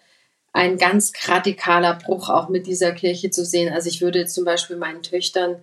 ein 0.57 0.79
ganz 0.79 1.13
radikaler 1.27 1.99
Bruch 1.99 2.31
auch 2.31 2.49
mit 2.49 2.67
dieser 2.67 2.93
Kirche 2.93 3.31
zu 3.31 3.45
sehen. 3.45 3.73
Also 3.75 3.91
ich 3.91 4.01
würde 4.01 4.25
zum 4.25 4.47
Beispiel 4.47 4.77
meinen 4.77 5.03
Töchtern 5.03 5.57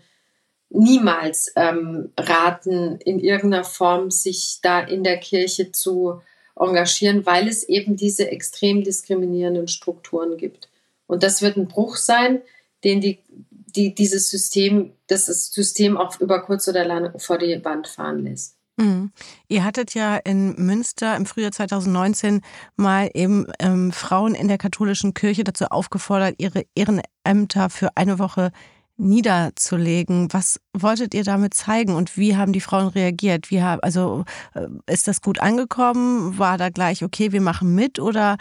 niemals 0.69 1.51
ähm, 1.55 2.11
raten, 2.15 2.99
in 3.03 3.19
irgendeiner 3.19 3.63
Form 3.63 4.11
sich 4.11 4.59
da 4.61 4.81
in 4.81 5.03
der 5.03 5.17
Kirche 5.17 5.71
zu 5.71 6.21
engagieren, 6.55 7.25
weil 7.25 7.47
es 7.47 7.63
eben 7.63 7.95
diese 7.95 8.29
extrem 8.29 8.83
diskriminierenden 8.83 9.67
Strukturen 9.67 10.37
gibt. 10.37 10.69
Und 11.07 11.23
das 11.23 11.41
wird 11.41 11.57
ein 11.57 11.67
Bruch 11.67 11.95
sein, 11.95 12.43
den 12.83 13.01
die, 13.01 13.17
die 13.49 13.95
dieses 13.95 14.29
System, 14.29 14.93
das 15.07 15.25
System 15.25 15.97
auch 15.97 16.19
über 16.19 16.43
kurz 16.43 16.67
oder 16.67 16.85
lang 16.85 17.17
vor 17.17 17.39
die 17.39 17.65
Wand 17.65 17.87
fahren 17.87 18.23
lässt. 18.25 18.57
Mhm. 18.77 19.11
Ihr 19.47 19.63
hattet 19.63 19.93
ja 19.93 20.15
in 20.17 20.55
Münster 20.55 21.15
im 21.15 21.25
Frühjahr 21.25 21.51
2019 21.51 22.41
mal 22.75 23.09
eben 23.13 23.45
ähm, 23.59 23.91
Frauen 23.91 24.33
in 24.33 24.47
der 24.47 24.57
katholischen 24.57 25.13
Kirche 25.13 25.43
dazu 25.43 25.65
aufgefordert, 25.65 26.35
ihre 26.39 26.63
Ehrenämter 26.75 27.69
für 27.69 27.95
eine 27.95 28.17
Woche 28.17 28.51
niederzulegen. 28.97 30.31
Was 30.31 30.59
wolltet 30.73 31.13
ihr 31.13 31.23
damit 31.23 31.53
zeigen 31.53 31.95
und 31.95 32.17
wie 32.17 32.35
haben 32.35 32.53
die 32.53 32.61
Frauen 32.61 32.87
reagiert? 32.87 33.51
Wie 33.51 33.61
haben, 33.61 33.81
also 33.81 34.25
äh, 34.53 34.67
ist 34.91 35.07
das 35.07 35.21
gut 35.21 35.39
angekommen? 35.39 36.37
War 36.39 36.57
da 36.57 36.69
gleich, 36.69 37.03
okay, 37.03 37.31
wir 37.31 37.41
machen 37.41 37.75
mit 37.75 37.99
oder 37.99 38.37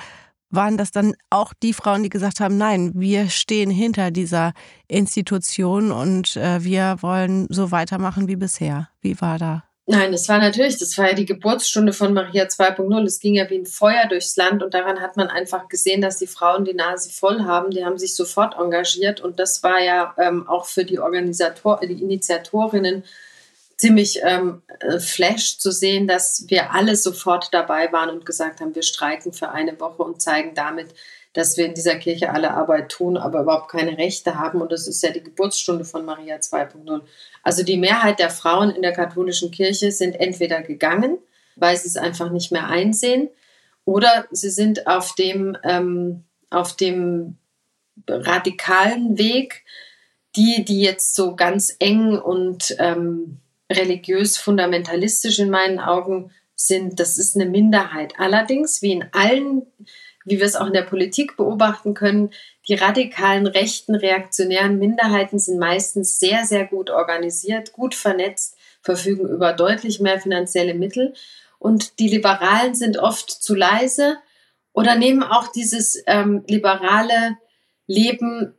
waren 0.51 0.77
das 0.77 0.92
dann 0.92 1.14
auch 1.31 1.55
die 1.62 1.73
Frauen, 1.73 2.03
die 2.03 2.11
gesagt 2.11 2.40
haben, 2.40 2.59
nein, 2.59 2.92
wir 2.95 3.31
stehen 3.31 3.71
hinter 3.71 4.11
dieser 4.11 4.53
Institution 4.87 5.90
und 5.90 6.37
äh, 6.37 6.62
wir 6.62 6.97
wollen 7.01 7.47
so 7.49 7.71
weitermachen 7.71 8.29
wie 8.29 8.37
bisher? 8.37 8.88
Wie 9.01 9.18
war 9.21 9.38
da 9.38 9.64
Nein, 9.87 10.12
das 10.12 10.29
war 10.29 10.38
natürlich, 10.38 10.79
das 10.79 10.97
war 10.97 11.09
ja 11.09 11.14
die 11.14 11.27
Geburtsstunde 11.27 11.92
von 11.92 12.14
Maria 12.14 12.45
2.0. 12.45 13.05
Es 13.05 13.18
ging 13.18 13.35
ja 13.35 13.51
wie 13.51 13.59
ein 13.59 13.66
Feuer 13.66 14.07
durchs 14.09 14.37
Land 14.37 14.62
und 14.62 14.75
daran 14.75 15.01
hat 15.01 15.16
man 15.16 15.27
einfach 15.27 15.68
gesehen, 15.68 16.01
dass 16.01 16.18
die 16.18 16.29
Frauen 16.29 16.64
die 16.64 16.75
Nase 16.75 17.11
voll 17.11 17.42
haben. 17.42 17.71
Die 17.71 17.85
haben 17.85 17.99
sich 17.99 18.14
sofort 18.14 18.55
engagiert 18.57 19.21
und 19.21 19.40
das 19.40 19.64
war 19.64 19.81
ja 19.81 20.14
ähm, 20.18 20.47
auch 20.47 20.66
für 20.66 20.85
die 20.85 21.01
Organisator, 21.01 21.81
die 21.81 22.01
Initiatorinnen 22.01 23.03
ziemlich 23.77 24.21
ähm, 24.23 24.62
äh, 24.79 25.01
flash 25.01 25.59
zu 25.59 25.73
sehen, 25.73 26.07
dass 26.07 26.45
wir 26.47 26.73
alle 26.73 26.95
sofort 26.95 27.49
dabei 27.53 27.90
waren 27.92 28.11
und 28.11 28.25
gesagt 28.25 28.61
haben, 28.61 28.77
wir 28.77 28.85
streiken 28.85 29.33
für 29.33 29.49
eine 29.49 29.81
Woche 29.81 30.05
und 30.05 30.23
zeigen 30.23 30.55
damit, 30.55 30.95
dass 31.33 31.57
wir 31.57 31.66
in 31.66 31.75
dieser 31.75 31.97
Kirche 31.97 32.31
alle 32.31 32.53
Arbeit 32.53 32.90
tun, 32.90 33.16
aber 33.16 33.40
überhaupt 33.40 33.71
keine 33.71 33.97
Rechte 33.97 34.38
haben. 34.38 34.61
Und 34.61 34.71
das 34.71 34.87
ist 34.87 35.03
ja 35.03 35.11
die 35.11 35.23
Geburtsstunde 35.23 35.85
von 35.85 36.05
Maria 36.05 36.37
2.0. 36.37 37.01
Also 37.42 37.62
die 37.62 37.79
Mehrheit 37.79 38.18
der 38.18 38.31
Frauen 38.31 38.71
in 38.71 38.83
der 38.83 38.92
katholischen 38.92 39.51
Kirche 39.51 39.92
sind 39.92 40.18
entweder 40.21 40.62
gegangen, 40.62 41.18
weil 41.57 41.77
sie 41.77 41.88
es 41.88 41.97
einfach 41.97 42.31
nicht 42.31 42.53
mehr 42.53 42.68
einsehen, 42.68 43.29
oder 43.85 44.27
sie 44.31 44.51
sind 44.51 44.87
auf 44.87 45.14
dem, 45.14 45.57
ähm, 45.64 46.25
auf 46.51 46.77
dem 46.77 47.37
radikalen 48.09 49.18
Weg, 49.18 49.64
die, 50.37 50.64
die 50.64 50.81
jetzt 50.81 51.14
so 51.14 51.37
ganz 51.37 51.75
eng 51.79 52.18
und 52.18 52.77
ähm, 52.79 53.40
religiös 53.71 54.38
fundamentalistisch 54.38 55.38
in 55.38 55.51
meinen 55.51 55.79
Augen 55.79 56.31
sind, 56.55 57.01
das 57.01 57.18
ist 57.18 57.35
eine 57.35 57.47
Minderheit. 57.47 58.14
Allerdings, 58.18 58.83
wie 58.83 58.92
in 58.92 59.05
allen 59.12 59.66
wie 60.25 60.39
wir 60.39 60.47
es 60.47 60.57
auch 60.57 60.67
in 60.67 60.73
der 60.73 60.83
Politik 60.83 61.37
beobachten 61.37 61.95
können, 61.95 62.31
die 62.69 62.75
radikalen 62.75 63.47
rechten 63.47 63.95
reaktionären 63.95 64.79
Minderheiten 64.79 65.39
sind 65.39 65.59
meistens 65.59 66.21
sehr, 66.21 66.45
sehr 66.45 66.65
gut 66.67 66.91
organisiert, 66.91 67.73
gut 67.73 67.95
vernetzt, 67.95 68.57
verfügen 68.83 69.29
über 69.29 69.53
deutlich 69.53 70.01
mehr 70.01 70.21
finanzielle 70.21 70.75
Mittel. 70.75 71.15
Und 71.59 71.99
die 71.99 72.09
Liberalen 72.09 72.75
sind 72.75 72.99
oft 72.99 73.31
zu 73.31 73.55
leise 73.55 74.19
oder 74.73 74.97
nehmen 74.97 75.23
auch 75.23 75.49
dieses 75.49 76.03
ähm, 76.07 76.45
liberale 76.47 77.37
Leben 77.87 78.55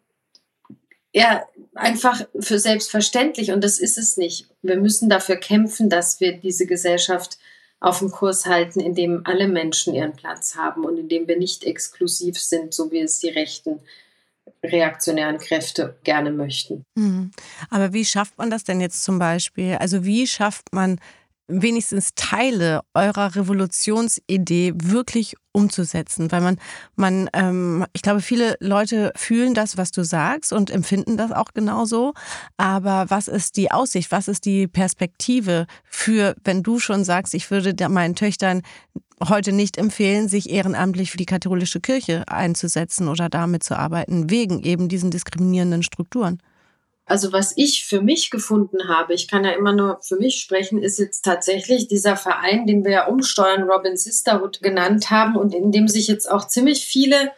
ja 1.14 1.44
einfach 1.76 2.26
für 2.40 2.60
selbstverständlich. 2.60 3.52
Und 3.52 3.64
das 3.64 3.80
ist 3.80 3.98
es 3.98 4.18
nicht. 4.18 4.48
Wir 4.62 4.78
müssen 4.78 5.10
dafür 5.10 5.38
kämpfen, 5.38 5.90
dass 5.90 6.20
wir 6.20 6.38
diese 6.38 6.66
Gesellschaft 6.66 7.38
auf 7.84 8.00
dem 8.00 8.12
Kurs 8.12 8.46
halten, 8.46 8.80
in 8.80 8.96
dem 8.96 9.22
alle 9.26 9.48
Menschen 9.48 9.94
ihren 9.94 10.14
Platz 10.14 10.56
haben 10.56 10.86
und 10.86 10.98
in 10.98 11.10
dem 11.10 11.28
wir 11.28 11.38
nicht 11.38 11.66
exklusiv 11.66 12.40
sind, 12.40 12.74
so 12.74 12.92
wie 12.92 13.02
es 13.02 13.20
die 13.20 13.28
rechten 13.28 13.82
reaktionären 14.64 15.38
Kräfte 15.38 15.98
gerne 16.06 16.32
möchten. 16.32 16.86
Mhm. 16.96 17.32
Aber 17.70 17.92
wie 17.92 18.06
schafft 18.06 18.38
man 18.38 18.50
das 18.50 18.64
denn 18.64 18.80
jetzt 18.80 19.04
zum 19.04 19.20
Beispiel? 19.20 19.76
Also 19.76 20.06
wie 20.06 20.26
schafft 20.28 20.74
man 20.74 21.00
wenigstens 21.48 22.12
Teile 22.16 22.82
eurer 22.94 23.36
Revolutionsidee 23.36 24.74
wirklich 24.76 25.36
umzusetzen, 25.52 26.32
weil 26.32 26.42
man, 26.42 26.58
man, 26.96 27.30
ähm, 27.34 27.86
ich 27.94 28.02
glaube, 28.02 28.22
viele 28.22 28.56
Leute 28.60 29.12
fühlen 29.16 29.54
das, 29.54 29.78
was 29.78 29.92
du 29.92 30.04
sagst 30.04 30.54
und 30.54 30.72
empfinden 30.72 31.18
das 31.18 31.32
auch 31.32 31.54
genauso. 31.54 32.14
Aber 32.58 33.06
was 33.10 33.28
ist 33.28 33.58
die 33.58 33.72
Aussicht? 33.72 34.12
Was 34.12 34.28
ist 34.28 34.46
die 34.46 34.68
Perspektive 34.68 35.68
für, 35.84 36.36
wenn 36.44 36.64
du 36.64 36.80
schon 36.80 37.04
sagst, 37.04 37.34
ich 37.34 37.52
würde 37.52 37.90
meinen 37.90 38.16
Töchtern 38.16 38.62
heute 39.30 39.52
nicht 39.52 39.78
empfehlen, 39.78 40.28
sich 40.28 40.50
ehrenamtlich 40.50 41.12
für 41.12 41.18
die 41.18 41.26
katholische 41.26 41.80
Kirche 41.80 42.24
einzusetzen 42.28 43.08
oder 43.08 43.30
damit 43.30 43.64
zu 43.64 43.78
arbeiten, 43.78 44.30
wegen 44.30 44.62
eben 44.64 44.90
diesen 44.90 45.12
diskriminierenden 45.12 45.84
Strukturen? 45.84 46.40
Also 47.06 47.34
was 47.34 47.54
ich 47.58 47.86
für 47.86 48.02
mich 48.02 48.30
gefunden 48.32 48.88
habe, 48.88 49.14
ich 49.14 49.28
kann 49.28 49.44
ja 49.44 49.52
immer 49.52 49.74
nur 49.74 50.00
für 50.02 50.16
mich 50.16 50.40
sprechen, 50.40 50.82
ist 50.82 51.00
jetzt 51.00 51.24
tatsächlich 51.26 51.88
dieser 51.90 52.16
Verein, 52.16 52.66
den 52.66 52.86
wir 52.86 52.92
ja 52.92 53.08
umsteuern, 53.08 53.70
Robin 53.70 53.98
Sisterhood 53.98 54.62
genannt 54.62 55.10
haben 55.10 55.36
und 55.36 55.54
in 55.54 55.72
dem 55.72 55.90
sich 55.90 56.08
jetzt 56.08 56.32
auch 56.32 56.48
ziemlich 56.48 56.86
viele 56.86 57.32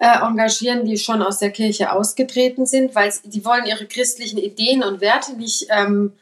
äh, 0.00 0.18
engagieren, 0.20 0.84
die 0.84 0.98
schon 0.98 1.22
aus 1.22 1.38
der 1.38 1.50
Kirche 1.50 1.92
ausgetreten 1.92 2.66
sind, 2.66 2.94
weil 2.96 3.12
die 3.24 3.44
wollen 3.44 3.66
ihre 3.66 3.86
christlichen 3.86 4.38
Ideen 4.38 4.82
und 4.82 5.00
Werte 5.00 5.34
nicht 5.34 5.68
ähm, 5.70 6.12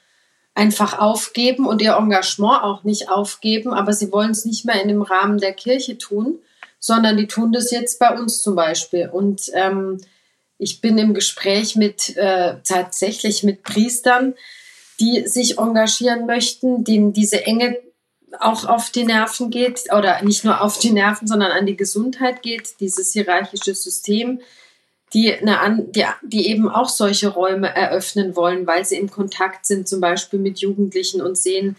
einfach 0.55 0.99
aufgeben 0.99 1.67
und 1.67 1.81
ihr 1.81 1.97
Engagement 1.97 2.63
auch 2.63 2.85
nicht 2.85 3.11
aufgeben, 3.11 3.73
aber 3.73 3.93
sie 3.93 4.11
wollen 4.13 4.31
es 4.31 4.45
nicht 4.45 4.65
mehr 4.65 4.83
in 4.83 4.89
dem 4.89 5.03
Rahmen 5.03 5.39
der 5.39 5.53
Kirche 5.53 5.99
tun, 5.99 6.39
sondern 6.79 7.17
die 7.17 7.27
tun 7.27 7.53
das 7.53 7.71
jetzt 7.71 7.99
bei 7.99 8.19
uns 8.19 8.43
zum 8.43 8.55
Beispiel. 8.55 9.09
Und 9.09 9.51
ähm, 9.55 9.99
ich 10.59 10.81
bin 10.81 10.99
im 10.99 11.15
Gespräch 11.15 11.77
mit 11.77 12.17
äh, 12.17 12.57
tatsächlich 12.67 13.43
mit 13.43 13.63
Priestern, 13.63 14.35
die 15.01 15.27
sich 15.27 15.59
engagieren 15.59 16.27
möchten, 16.27 16.85
denen 16.85 17.13
diese 17.13 17.45
Enge 17.45 17.79
auch 18.41 18.65
auf 18.65 18.91
die 18.91 19.05
Nerven 19.05 19.51
geht 19.51 19.85
oder 19.97 20.23
nicht 20.23 20.45
nur 20.45 20.61
auf 20.61 20.79
die 20.79 20.91
Nerven, 20.91 21.29
sondern 21.29 21.53
an 21.53 21.67
die 21.67 21.77
Gesundheit 21.77 22.43
geht, 22.43 22.81
dieses 22.81 23.13
hierarchische 23.13 23.75
System, 23.75 24.41
die, 25.13 25.33
eine, 25.33 25.85
die, 25.89 26.05
die 26.23 26.49
eben 26.49 26.69
auch 26.69 26.89
solche 26.89 27.29
Räume 27.29 27.75
eröffnen 27.75 28.35
wollen, 28.35 28.67
weil 28.67 28.85
sie 28.85 28.97
im 28.97 29.11
Kontakt 29.11 29.65
sind, 29.67 29.89
zum 29.89 30.01
Beispiel 30.01 30.39
mit 30.39 30.59
Jugendlichen 30.59 31.21
und 31.21 31.39
sehen, 31.39 31.77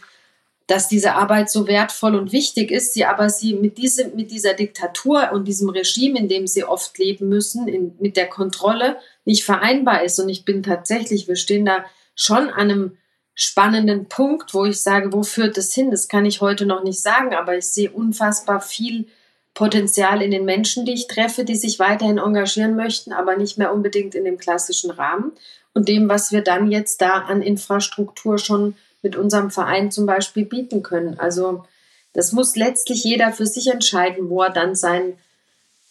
dass 0.67 0.89
diese 0.89 1.15
Arbeit 1.15 1.49
so 1.49 1.65
wertvoll 1.65 2.15
und 2.15 2.33
wichtig 2.33 2.71
ist, 2.71 2.93
sie 2.93 3.05
aber 3.05 3.29
sie 3.29 3.53
mit, 3.53 3.77
diese, 3.77 4.09
mit 4.09 4.31
dieser 4.31 4.53
Diktatur 4.53 5.31
und 5.31 5.47
diesem 5.47 5.69
Regime, 5.69 6.19
in 6.19 6.27
dem 6.27 6.45
sie 6.45 6.65
oft 6.65 6.97
leben 6.97 7.29
müssen, 7.29 7.69
in, 7.69 7.95
mit 7.99 8.17
der 8.17 8.27
Kontrolle 8.27 8.97
nicht 9.23 9.45
vereinbar 9.45 10.03
ist. 10.03 10.19
Und 10.19 10.27
ich 10.27 10.43
bin 10.43 10.63
tatsächlich, 10.63 11.29
wir 11.29 11.37
stehen 11.37 11.65
da 11.65 11.85
schon 12.15 12.49
an 12.49 12.69
einem 12.69 12.97
spannenden 13.33 14.07
Punkt, 14.07 14.53
wo 14.53 14.65
ich 14.65 14.81
sage, 14.81 15.13
wo 15.13 15.23
führt 15.23 15.55
das 15.55 15.73
hin? 15.73 15.89
Das 15.89 16.09
kann 16.09 16.25
ich 16.25 16.41
heute 16.41 16.65
noch 16.65 16.83
nicht 16.83 17.01
sagen, 17.01 17.33
aber 17.33 17.57
ich 17.57 17.67
sehe 17.67 17.91
unfassbar 17.91 18.59
viel 18.59 19.07
Potenzial 19.53 20.21
in 20.21 20.31
den 20.31 20.43
Menschen, 20.43 20.85
die 20.85 20.93
ich 20.93 21.07
treffe, 21.07 21.45
die 21.45 21.55
sich 21.55 21.79
weiterhin 21.79 22.17
engagieren 22.17 22.75
möchten, 22.75 23.13
aber 23.13 23.37
nicht 23.37 23.57
mehr 23.57 23.73
unbedingt 23.73 24.15
in 24.15 24.25
dem 24.25 24.37
klassischen 24.37 24.91
Rahmen 24.91 25.31
und 25.73 25.87
dem, 25.87 26.09
was 26.09 26.31
wir 26.31 26.41
dann 26.41 26.69
jetzt 26.71 27.01
da 27.01 27.19
an 27.21 27.41
Infrastruktur 27.41 28.37
schon 28.37 28.75
mit 29.01 29.15
unserem 29.15 29.51
Verein 29.51 29.91
zum 29.91 30.05
Beispiel 30.05 30.45
bieten 30.45 30.83
können. 30.83 31.19
Also 31.19 31.65
das 32.13 32.31
muss 32.31 32.55
letztlich 32.55 33.03
jeder 33.03 33.31
für 33.31 33.45
sich 33.45 33.67
entscheiden, 33.67 34.29
wo 34.29 34.41
er 34.41 34.49
dann 34.49 34.75
sein, 34.75 35.13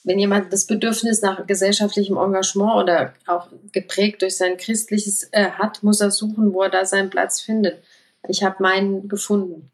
wenn 0.05 0.19
jemand 0.19 0.53
das 0.53 0.67
Bedürfnis 0.67 1.21
nach 1.23 1.47
gesellschaftlichem 1.47 2.17
Engagement 2.17 2.83
oder 2.83 3.15
auch 3.27 3.49
geprägt 3.73 4.23
durch 4.23 4.37
sein 4.37 4.57
christliches 4.57 5.29
äh, 5.33 5.51
hat, 5.51 5.83
muss 5.83 6.01
er 6.01 6.11
suchen, 6.11 6.53
wo 6.53 6.63
er 6.63 6.71
da 6.71 6.85
seinen 6.85 7.11
Platz 7.11 7.41
findet. 7.41 7.83
Ich 8.29 8.43
habe 8.43 8.63
meinen 8.63 9.09
gefunden. 9.09 9.71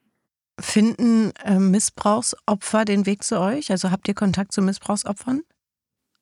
Finden 0.60 1.32
äh, 1.44 1.58
Missbrauchsopfer 1.58 2.84
den 2.84 3.06
Weg 3.06 3.24
zu 3.24 3.40
euch? 3.40 3.70
Also 3.70 3.90
habt 3.90 4.08
ihr 4.08 4.14
Kontakt 4.14 4.52
zu 4.52 4.62
Missbrauchsopfern? 4.62 5.42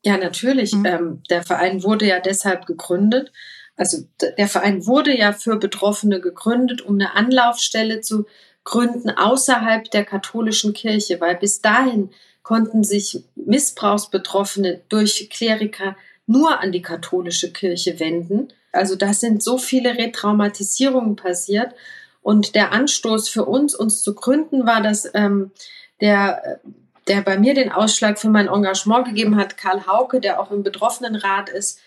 Ja, 0.04 0.16
natürlich. 0.16 0.74
Mhm. 0.74 0.86
Ähm, 0.86 1.22
der 1.28 1.42
Verein 1.42 1.82
wurde 1.82 2.06
ja 2.06 2.20
deshalb 2.20 2.66
gegründet, 2.66 3.32
also 3.80 4.04
der 4.36 4.46
Verein 4.46 4.86
wurde 4.86 5.16
ja 5.16 5.32
für 5.32 5.56
Betroffene 5.56 6.20
gegründet, 6.20 6.82
um 6.82 6.96
eine 6.96 7.16
Anlaufstelle 7.16 8.02
zu 8.02 8.26
gründen 8.62 9.08
außerhalb 9.08 9.90
der 9.90 10.04
katholischen 10.04 10.74
Kirche, 10.74 11.18
weil 11.18 11.36
bis 11.36 11.62
dahin 11.62 12.10
konnten 12.42 12.84
sich 12.84 13.24
Missbrauchsbetroffene 13.36 14.82
durch 14.90 15.30
Kleriker 15.30 15.96
nur 16.26 16.60
an 16.60 16.72
die 16.72 16.82
katholische 16.82 17.54
Kirche 17.54 17.98
wenden. 17.98 18.48
Also 18.70 18.96
da 18.96 19.14
sind 19.14 19.42
so 19.42 19.56
viele 19.56 19.96
Retraumatisierungen 19.96 21.16
passiert. 21.16 21.72
Und 22.20 22.54
der 22.54 22.72
Anstoß 22.72 23.30
für 23.30 23.46
uns, 23.46 23.74
uns 23.74 24.02
zu 24.02 24.14
gründen, 24.14 24.66
war, 24.66 24.82
dass 24.82 25.08
ähm, 25.14 25.52
der, 26.02 26.60
der 27.08 27.22
bei 27.22 27.38
mir 27.38 27.54
den 27.54 27.72
Ausschlag 27.72 28.18
für 28.18 28.28
mein 28.28 28.48
Engagement 28.48 29.06
gegeben 29.06 29.36
hat, 29.36 29.56
Karl 29.56 29.86
Hauke, 29.86 30.20
der 30.20 30.38
auch 30.38 30.50
im 30.50 30.62
Betroffenenrat 30.62 31.48
ist, 31.48 31.80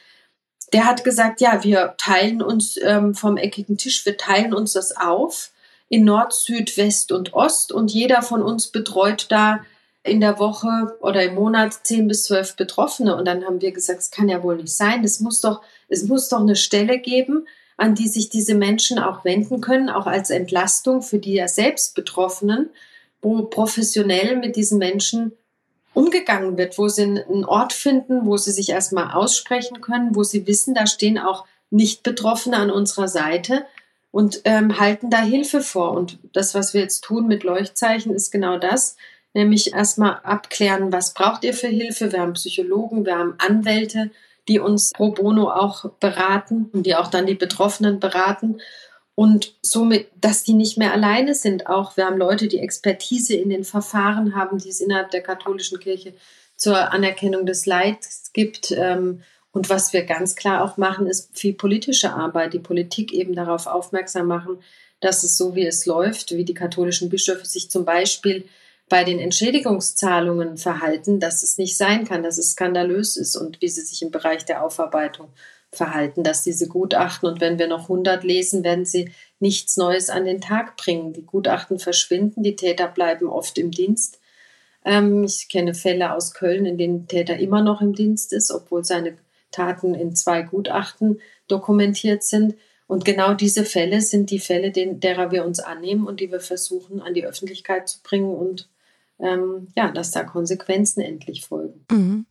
der 0.74 0.86
hat 0.86 1.04
gesagt, 1.04 1.40
ja, 1.40 1.64
wir 1.64 1.96
teilen 1.98 2.42
uns 2.42 2.78
ähm, 2.82 3.14
vom 3.14 3.38
eckigen 3.38 3.78
Tisch, 3.78 4.06
wir 4.06 4.18
teilen 4.18 4.54
uns 4.54 4.74
das 4.74 4.98
auf. 4.98 5.52
in 5.90 6.06
Nord, 6.06 6.34
Süd, 6.34 6.76
West 6.78 7.12
und 7.12 7.34
Ost 7.34 7.72
und 7.72 7.92
jeder 7.92 8.24
von 8.24 8.42
uns 8.42 8.68
betreut 8.68 9.28
da 9.30 9.60
in 10.02 10.20
der 10.20 10.40
Woche 10.40 10.98
oder 11.02 11.24
im 11.24 11.36
Monat 11.36 11.74
zehn 11.84 12.08
bis 12.08 12.24
zwölf 12.24 12.56
Betroffene. 12.56 13.16
Und 13.16 13.26
dann 13.26 13.46
haben 13.46 13.62
wir 13.62 13.72
gesagt, 13.72 14.00
es 14.00 14.12
kann 14.12 14.28
ja 14.28 14.42
wohl 14.42 14.58
nicht 14.58 14.76
sein. 14.76 15.04
Es 15.04 15.20
muss 15.20 15.40
doch, 15.42 15.62
es 15.88 16.04
muss 16.06 16.30
doch 16.30 16.42
eine 16.42 16.56
Stelle 16.56 17.00
geben, 17.00 17.48
an 17.78 17.96
die 17.96 18.08
sich 18.08 18.30
diese 18.30 18.56
Menschen 18.56 18.98
auch 18.98 19.24
wenden 19.24 19.62
können, 19.62 19.90
auch 19.90 20.08
als 20.08 20.30
Entlastung 20.30 21.02
für 21.04 21.20
die 21.20 21.34
ja 21.34 21.48
selbst 21.48 21.96
Betroffenen, 21.96 22.70
wo 23.22 23.44
professionell 23.44 24.36
mit 24.36 24.56
diesen 24.56 24.80
Menschen 24.80 25.32
umgegangen 25.94 26.58
wird, 26.58 26.78
wo 26.78 26.88
sie 26.88 27.04
einen 27.04 27.46
Ort 27.46 27.74
finden, 27.74 28.26
wo 28.26 28.38
sie 28.38 28.52
sich 28.52 28.70
erstmal 28.70 29.12
aussprechen 29.14 29.82
können, 29.82 30.16
wo 30.16 30.24
sie 30.24 30.48
wissen, 30.48 30.74
da 30.74 30.88
stehen 30.88 31.18
auch 31.18 31.46
Nicht-Betroffene 31.70 32.58
an 32.58 32.72
unserer 32.72 33.08
Seite 33.08 33.66
und 34.12 34.42
ähm, 34.46 34.80
halten 34.80 35.10
da 35.10 35.22
Hilfe 35.22 35.62
vor. 35.62 35.92
Und 35.92 36.20
das, 36.34 36.54
was 36.54 36.74
wir 36.74 36.82
jetzt 36.82 37.04
tun 37.04 37.28
mit 37.28 37.44
Leuchtzeichen, 37.44 38.14
ist 38.14 38.32
genau 38.32 38.58
das, 38.58 38.96
nämlich 39.34 39.74
erstmal 39.74 40.20
abklären, 40.24 40.92
was 40.92 41.14
braucht 41.14 41.44
ihr 41.44 41.54
für 41.54 41.68
Hilfe. 41.68 42.12
Wir 42.12 42.22
haben 42.22 42.34
Psychologen, 42.34 43.06
wir 43.06 43.18
haben 43.18 43.36
Anwälte, 43.40 44.12
die 44.48 44.60
uns 44.60 44.92
pro 44.92 45.12
bono 45.12 45.50
auch 45.50 45.90
beraten 46.00 46.70
und 46.74 46.86
die 46.86 46.96
auch 46.96 47.08
dann 47.08 47.26
die 47.26 47.36
Betroffenen 47.36 48.00
beraten. 48.00 48.60
Und 49.16 49.56
somit, 49.62 50.08
dass 50.20 50.44
die 50.44 50.54
nicht 50.54 50.78
mehr 50.78 50.92
alleine 50.92 51.36
sind. 51.36 51.68
Auch 51.68 51.98
wir 51.98 52.06
haben 52.06 52.18
Leute, 52.18 52.48
die 52.48 52.60
Expertise 52.60 53.36
in 53.36 53.50
den 53.50 53.64
Verfahren 53.64 54.36
haben, 54.36 54.58
die 54.58 54.70
es 54.70 54.82
innerhalb 54.82 55.12
der 55.12 55.22
katholischen 55.22 55.80
Kirche 55.80 56.14
zur 56.56 56.92
Anerkennung 56.92 57.46
des 57.46 57.66
Leids 57.66 58.32
gibt. 58.34 58.72
Ähm, 58.72 59.22
und 59.52 59.70
was 59.70 59.94
wir 59.94 60.04
ganz 60.06 60.36
klar 60.36 60.64
auch 60.64 60.78
machen, 60.78 61.06
ist 61.06 61.38
viel 61.38 61.54
politische 61.54 62.14
Arbeit, 62.14 62.54
die 62.54 62.60
Politik 62.60 63.14
eben 63.14 63.36
darauf 63.36 63.68
aufmerksam 63.68 64.26
machen, 64.26 64.58
dass 65.00 65.24
es 65.24 65.38
so 65.38 65.54
wie 65.54 65.66
es 65.66 65.86
läuft, 65.86 66.32
wie 66.32 66.46
die 66.46 66.56
katholischen 66.56 67.10
Bischöfe 67.10 67.46
sich 67.46 67.70
zum 67.70 67.86
Beispiel 67.86 68.46
bei 68.90 69.04
den 69.04 69.20
Entschädigungszahlungen 69.20 70.58
verhalten, 70.58 71.20
dass 71.20 71.44
es 71.44 71.58
nicht 71.58 71.78
sein 71.78 72.06
kann, 72.06 72.24
dass 72.24 72.38
es 72.38 72.52
skandalös 72.52 73.16
ist 73.18 73.36
und 73.36 73.62
wie 73.62 73.70
sie 73.70 73.82
sich 73.82 74.02
im 74.02 74.12
Bereich 74.12 74.46
der 74.46 74.64
Aufarbeitung 74.64 75.30
verhalten, 75.76 76.24
dass 76.24 76.44
diese 76.44 76.68
Gutachten, 76.68 77.28
und 77.28 77.42
wenn 77.42 77.60
wir 77.60 77.68
noch 77.68 77.84
100 77.84 78.24
lesen, 78.24 78.64
werden 78.64 78.86
sie 78.86 79.12
nichts 79.40 79.78
Neues 79.78 80.10
an 80.10 80.26
den 80.26 80.42
Tag 80.42 80.78
bringen. 80.78 81.14
Die 81.14 81.26
Gutachten 81.26 81.80
verschwinden, 81.80 82.44
die 82.44 82.56
Täter 82.56 82.88
bleiben 82.88 83.28
oft 83.28 83.58
im 83.58 83.72
Dienst. 83.72 84.20
Ähm, 84.86 85.24
ich 85.24 85.50
kenne 85.50 85.74
Fälle 85.74 86.14
aus 86.14 86.34
Köln, 86.34 86.66
in 86.66 86.78
denen 86.78 87.08
Täter 87.08 87.38
immer 87.38 87.62
noch 87.62 87.82
im 87.82 87.94
Dienst 87.94 88.34
ist, 88.34 88.52
obwohl 88.52 88.84
seine 88.84 89.18
Taten 89.52 89.94
in 89.96 90.16
zwei 90.16 90.42
Gutachten 90.42 91.20
dokumentiert 91.48 92.24
sind. 92.24 92.56
Und 92.88 93.06
genau 93.06 93.34
diese 93.34 93.66
Fälle 93.66 94.02
sind 94.02 94.30
die 94.30 94.40
Fälle, 94.40 94.72
derer 94.72 95.32
wir 95.32 95.46
uns 95.46 95.60
annehmen 95.60 96.06
und 96.06 96.20
die 96.20 96.32
wir 96.32 96.42
versuchen 96.42 97.02
an 97.02 97.14
die 97.14 97.26
Öffentlichkeit 97.26 97.88
zu 97.88 98.00
bringen 98.04 98.36
und 98.36 98.70
ähm, 99.20 99.68
ja, 99.76 99.92
dass 99.92 100.12
da 100.12 100.24
Konsequenzen 100.24 101.02
endlich 101.02 101.46
folgen. 101.46 101.86
Mhm. 101.90 102.26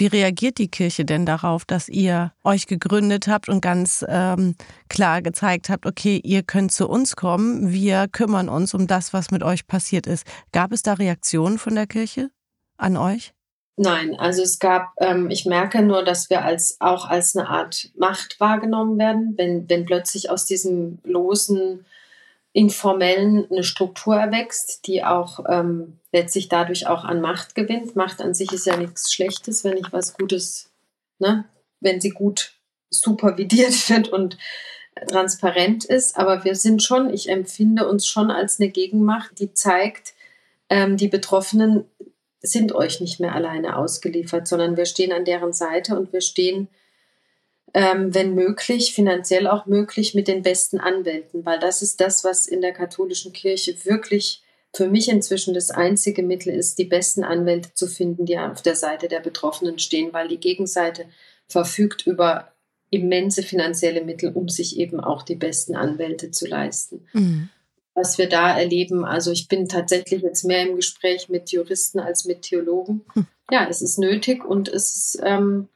Wie 0.00 0.06
reagiert 0.06 0.56
die 0.56 0.68
Kirche 0.68 1.04
denn 1.04 1.26
darauf, 1.26 1.66
dass 1.66 1.90
ihr 1.90 2.32
euch 2.42 2.66
gegründet 2.66 3.28
habt 3.28 3.50
und 3.50 3.60
ganz 3.60 4.02
ähm, 4.08 4.54
klar 4.88 5.20
gezeigt 5.20 5.68
habt, 5.68 5.84
okay, 5.84 6.18
ihr 6.24 6.42
könnt 6.42 6.72
zu 6.72 6.88
uns 6.88 7.16
kommen, 7.16 7.70
wir 7.70 8.08
kümmern 8.08 8.48
uns 8.48 8.72
um 8.72 8.86
das, 8.86 9.12
was 9.12 9.30
mit 9.30 9.42
euch 9.42 9.66
passiert 9.66 10.06
ist? 10.06 10.26
Gab 10.52 10.72
es 10.72 10.80
da 10.80 10.94
Reaktionen 10.94 11.58
von 11.58 11.74
der 11.74 11.86
Kirche 11.86 12.30
an 12.78 12.96
euch? 12.96 13.34
Nein, 13.76 14.18
also 14.18 14.40
es 14.40 14.58
gab, 14.58 14.94
ähm, 14.96 15.28
ich 15.28 15.44
merke 15.44 15.82
nur, 15.82 16.02
dass 16.02 16.30
wir 16.30 16.46
als 16.46 16.78
auch 16.80 17.06
als 17.06 17.36
eine 17.36 17.50
Art 17.50 17.90
Macht 17.94 18.40
wahrgenommen 18.40 18.98
werden, 18.98 19.34
wenn, 19.36 19.68
wenn 19.68 19.84
plötzlich 19.84 20.30
aus 20.30 20.46
diesem 20.46 20.98
losen, 21.04 21.84
informellen 22.52 23.46
eine 23.50 23.62
Struktur 23.62 24.16
erwächst, 24.16 24.86
die 24.86 25.04
auch 25.04 25.40
ähm, 25.48 25.98
letztlich 26.12 26.48
dadurch 26.48 26.86
auch 26.88 27.04
an 27.04 27.20
Macht 27.20 27.54
gewinnt. 27.54 27.94
Macht 27.94 28.20
an 28.20 28.34
sich 28.34 28.52
ist 28.52 28.66
ja 28.66 28.76
nichts 28.76 29.12
Schlechtes, 29.12 29.62
wenn 29.62 29.76
ich 29.76 29.92
was 29.92 30.14
Gutes, 30.14 30.70
ne, 31.18 31.44
wenn 31.80 32.00
sie 32.00 32.10
gut 32.10 32.54
supervidiert 32.90 33.88
wird 33.88 34.08
und 34.08 34.36
transparent 35.08 35.84
ist. 35.84 36.16
Aber 36.16 36.44
wir 36.44 36.56
sind 36.56 36.82
schon, 36.82 37.12
ich 37.12 37.28
empfinde 37.28 37.88
uns 37.88 38.06
schon 38.06 38.30
als 38.30 38.58
eine 38.58 38.70
Gegenmacht, 38.70 39.38
die 39.38 39.54
zeigt, 39.54 40.14
ähm, 40.68 40.96
die 40.96 41.08
Betroffenen 41.08 41.84
sind 42.42 42.72
euch 42.72 43.00
nicht 43.00 43.20
mehr 43.20 43.34
alleine 43.34 43.76
ausgeliefert, 43.76 44.48
sondern 44.48 44.76
wir 44.76 44.86
stehen 44.86 45.12
an 45.12 45.24
deren 45.24 45.52
Seite 45.52 45.96
und 45.96 46.12
wir 46.12 46.20
stehen, 46.20 46.68
ähm, 47.74 48.14
wenn 48.14 48.34
möglich, 48.34 48.94
finanziell 48.94 49.46
auch 49.46 49.66
möglich, 49.66 50.14
mit 50.14 50.28
den 50.28 50.42
besten 50.42 50.78
Anwälten, 50.78 51.44
weil 51.44 51.58
das 51.58 51.82
ist 51.82 52.00
das, 52.00 52.24
was 52.24 52.46
in 52.46 52.60
der 52.60 52.72
katholischen 52.72 53.32
Kirche 53.32 53.74
wirklich 53.84 54.42
für 54.72 54.88
mich 54.88 55.08
inzwischen 55.08 55.54
das 55.54 55.70
einzige 55.70 56.22
Mittel 56.22 56.52
ist, 56.52 56.78
die 56.78 56.84
besten 56.84 57.24
Anwälte 57.24 57.74
zu 57.74 57.88
finden, 57.88 58.26
die 58.26 58.38
auf 58.38 58.62
der 58.62 58.76
Seite 58.76 59.08
der 59.08 59.20
Betroffenen 59.20 59.78
stehen, 59.78 60.12
weil 60.12 60.28
die 60.28 60.38
Gegenseite 60.38 61.06
verfügt 61.48 62.06
über 62.06 62.52
immense 62.90 63.42
finanzielle 63.42 64.04
Mittel, 64.04 64.32
um 64.32 64.48
sich 64.48 64.78
eben 64.78 65.00
auch 65.00 65.22
die 65.22 65.34
besten 65.34 65.76
Anwälte 65.76 66.30
zu 66.30 66.46
leisten. 66.46 67.06
Mhm 67.12 67.50
was 67.94 68.18
wir 68.18 68.28
da 68.28 68.56
erleben. 68.56 69.04
Also 69.04 69.30
ich 69.30 69.48
bin 69.48 69.68
tatsächlich 69.68 70.22
jetzt 70.22 70.44
mehr 70.44 70.66
im 70.66 70.76
Gespräch 70.76 71.28
mit 71.28 71.50
Juristen 71.50 72.00
als 72.00 72.24
mit 72.24 72.42
Theologen. 72.42 73.02
Hm. 73.14 73.26
Ja, 73.50 73.66
es 73.68 73.82
ist 73.82 73.98
nötig 73.98 74.44
und 74.44 74.68
es 74.68 74.94
ist 74.94 75.20
ähm, 75.24 75.68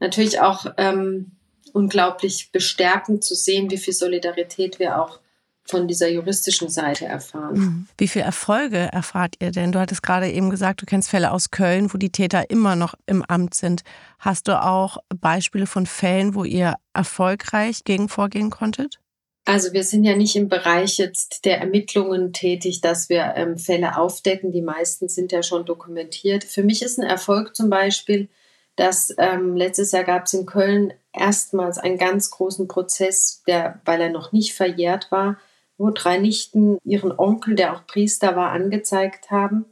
natürlich 0.00 0.40
auch 0.40 0.66
ähm, 0.76 1.32
unglaublich 1.72 2.50
bestärkend 2.52 3.24
zu 3.24 3.34
sehen, 3.34 3.70
wie 3.70 3.78
viel 3.78 3.94
Solidarität 3.94 4.78
wir 4.78 5.00
auch 5.00 5.20
von 5.68 5.88
dieser 5.88 6.08
juristischen 6.08 6.68
Seite 6.68 7.06
erfahren. 7.06 7.56
Hm. 7.56 7.88
Wie 7.98 8.08
viele 8.08 8.24
Erfolge 8.24 8.78
erfahrt 8.78 9.34
ihr 9.40 9.50
denn? 9.50 9.72
Du 9.72 9.80
hattest 9.80 10.02
gerade 10.02 10.30
eben 10.30 10.48
gesagt, 10.48 10.80
du 10.80 10.86
kennst 10.86 11.10
Fälle 11.10 11.32
aus 11.32 11.50
Köln, 11.50 11.92
wo 11.92 11.98
die 11.98 12.10
Täter 12.10 12.50
immer 12.50 12.76
noch 12.76 12.94
im 13.06 13.22
Amt 13.24 13.54
sind. 13.54 13.82
Hast 14.18 14.48
du 14.48 14.62
auch 14.62 14.98
Beispiele 15.08 15.66
von 15.66 15.86
Fällen, 15.86 16.34
wo 16.34 16.44
ihr 16.44 16.74
erfolgreich 16.94 17.84
gegen 17.84 18.08
vorgehen 18.08 18.50
konntet? 18.50 19.00
Also 19.44 19.72
wir 19.72 19.84
sind 19.84 20.04
ja 20.04 20.16
nicht 20.16 20.34
im 20.34 20.48
Bereich 20.48 20.98
jetzt 20.98 21.44
der 21.44 21.60
Ermittlungen 21.60 22.32
tätig, 22.32 22.80
dass 22.80 23.08
wir 23.08 23.34
ähm, 23.36 23.58
Fälle 23.58 23.96
aufdecken. 23.96 24.50
Die 24.50 24.62
meisten 24.62 25.08
sind 25.08 25.30
ja 25.30 25.42
schon 25.42 25.64
dokumentiert. 25.64 26.42
Für 26.42 26.64
mich 26.64 26.82
ist 26.82 26.98
ein 26.98 27.04
Erfolg 27.04 27.54
zum 27.54 27.70
Beispiel, 27.70 28.28
dass 28.76 29.14
ähm, 29.18 29.56
letztes 29.56 29.92
Jahr 29.92 30.04
gab 30.04 30.26
es 30.26 30.34
in 30.34 30.46
Köln 30.46 30.92
erstmals 31.12 31.78
einen 31.78 31.98
ganz 31.98 32.30
großen 32.30 32.68
Prozess, 32.68 33.42
der, 33.46 33.80
weil 33.84 34.00
er 34.00 34.10
noch 34.10 34.32
nicht 34.32 34.54
verjährt 34.54 35.10
war, 35.10 35.38
wo 35.78 35.90
drei 35.90 36.18
Nichten 36.18 36.78
ihren 36.84 37.18
Onkel, 37.18 37.54
der 37.54 37.74
auch 37.74 37.86
Priester 37.86 38.36
war, 38.36 38.50
angezeigt 38.50 39.30
haben. 39.30 39.64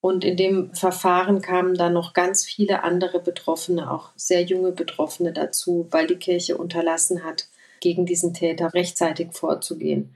Und 0.00 0.24
in 0.24 0.36
dem 0.36 0.74
Verfahren 0.74 1.40
kamen 1.40 1.74
dann 1.76 1.94
noch 1.94 2.12
ganz 2.12 2.44
viele 2.44 2.82
andere 2.82 3.20
Betroffene, 3.20 3.90
auch 3.90 4.10
sehr 4.16 4.42
junge 4.42 4.72
Betroffene 4.72 5.32
dazu, 5.32 5.86
weil 5.90 6.06
die 6.06 6.16
Kirche 6.16 6.58
unterlassen 6.58 7.24
hat, 7.24 7.48
gegen 7.80 8.04
diesen 8.04 8.34
Täter 8.34 8.74
rechtzeitig 8.74 9.32
vorzugehen. 9.32 10.14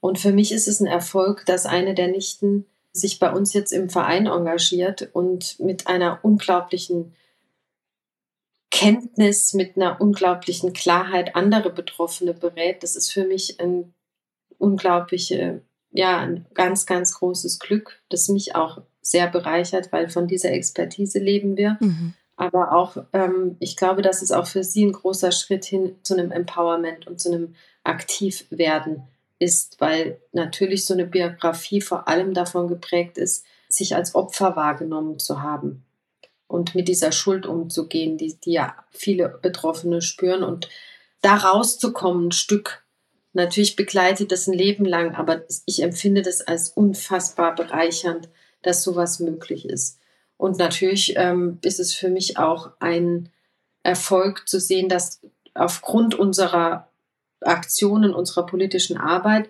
Und 0.00 0.18
für 0.18 0.32
mich 0.32 0.50
ist 0.50 0.66
es 0.66 0.80
ein 0.80 0.86
Erfolg, 0.86 1.44
dass 1.46 1.66
eine 1.66 1.94
der 1.94 2.08
Nichten 2.08 2.66
sich 2.92 3.18
bei 3.18 3.30
uns 3.30 3.52
jetzt 3.52 3.72
im 3.72 3.88
Verein 3.88 4.26
engagiert 4.26 5.10
und 5.12 5.60
mit 5.60 5.86
einer 5.86 6.18
unglaublichen 6.22 7.14
Kenntnis, 8.80 9.54
mit 9.54 9.76
einer 9.76 10.00
unglaublichen 10.00 10.72
Klarheit 10.72 11.36
andere 11.36 11.70
Betroffene 11.70 12.34
berät. 12.34 12.82
Das 12.82 12.96
ist 12.96 13.12
für 13.12 13.24
mich 13.24 13.60
ein 13.60 13.94
unglaubliche, 14.58 15.62
ja, 15.92 16.18
ein 16.18 16.46
ganz, 16.54 16.86
ganz 16.86 17.14
großes 17.14 17.58
Glück, 17.58 18.02
das 18.08 18.28
mich 18.28 18.54
auch 18.54 18.82
sehr 19.02 19.28
bereichert, 19.28 19.92
weil 19.92 20.08
von 20.08 20.26
dieser 20.26 20.52
Expertise 20.52 21.18
leben 21.18 21.56
wir. 21.56 21.78
Mhm 21.80 22.14
aber 22.40 22.72
auch, 22.72 22.96
ähm, 23.12 23.56
ich 23.58 23.76
glaube, 23.76 24.00
dass 24.00 24.22
es 24.22 24.32
auch 24.32 24.46
für 24.46 24.64
sie 24.64 24.86
ein 24.86 24.92
großer 24.92 25.30
Schritt 25.30 25.66
hin 25.66 25.96
zu 26.02 26.14
einem 26.14 26.30
Empowerment 26.32 27.06
und 27.06 27.20
zu 27.20 27.30
einem 27.30 27.54
Aktivwerden 27.84 29.02
ist, 29.38 29.78
weil 29.78 30.18
natürlich 30.32 30.86
so 30.86 30.94
eine 30.94 31.04
Biografie 31.04 31.82
vor 31.82 32.08
allem 32.08 32.32
davon 32.32 32.66
geprägt 32.66 33.18
ist, 33.18 33.44
sich 33.68 33.94
als 33.94 34.14
Opfer 34.14 34.56
wahrgenommen 34.56 35.18
zu 35.18 35.42
haben 35.42 35.84
und 36.50 36.74
mit 36.74 36.88
dieser 36.88 37.12
Schuld 37.12 37.46
umzugehen, 37.46 38.18
die, 38.18 38.34
die 38.34 38.52
ja 38.52 38.74
viele 38.90 39.28
Betroffene 39.28 40.02
spüren 40.02 40.42
und 40.42 40.68
da 41.22 41.36
rauszukommen, 41.36 42.28
ein 42.28 42.32
Stück. 42.32 42.82
Natürlich 43.34 43.76
begleitet 43.76 44.32
das 44.32 44.48
ein 44.48 44.54
Leben 44.54 44.84
lang, 44.84 45.14
aber 45.14 45.42
ich 45.64 45.80
empfinde 45.82 46.22
das 46.22 46.40
als 46.40 46.70
unfassbar 46.70 47.54
bereichernd, 47.54 48.28
dass 48.62 48.82
sowas 48.82 49.20
möglich 49.20 49.64
ist. 49.64 50.00
Und 50.36 50.58
natürlich 50.58 51.14
ähm, 51.16 51.58
ist 51.62 51.78
es 51.78 51.94
für 51.94 52.08
mich 52.08 52.36
auch 52.36 52.72
ein 52.80 53.28
Erfolg 53.84 54.48
zu 54.48 54.58
sehen, 54.58 54.88
dass 54.88 55.20
aufgrund 55.54 56.16
unserer 56.16 56.88
Aktionen, 57.42 58.12
unserer 58.12 58.44
politischen 58.44 58.96
Arbeit, 58.96 59.48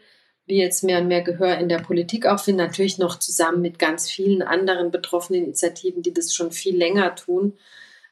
jetzt 0.56 0.84
mehr 0.84 1.00
und 1.00 1.08
mehr 1.08 1.22
Gehör 1.22 1.58
in 1.58 1.68
der 1.68 1.78
Politik 1.78 2.26
auch 2.26 2.40
finden, 2.40 2.62
natürlich 2.62 2.98
noch 2.98 3.18
zusammen 3.18 3.60
mit 3.60 3.78
ganz 3.78 4.10
vielen 4.10 4.42
anderen 4.42 4.90
betroffenen 4.90 5.44
Initiativen, 5.44 6.02
die 6.02 6.12
das 6.12 6.34
schon 6.34 6.52
viel 6.52 6.76
länger 6.76 7.14
tun. 7.14 7.54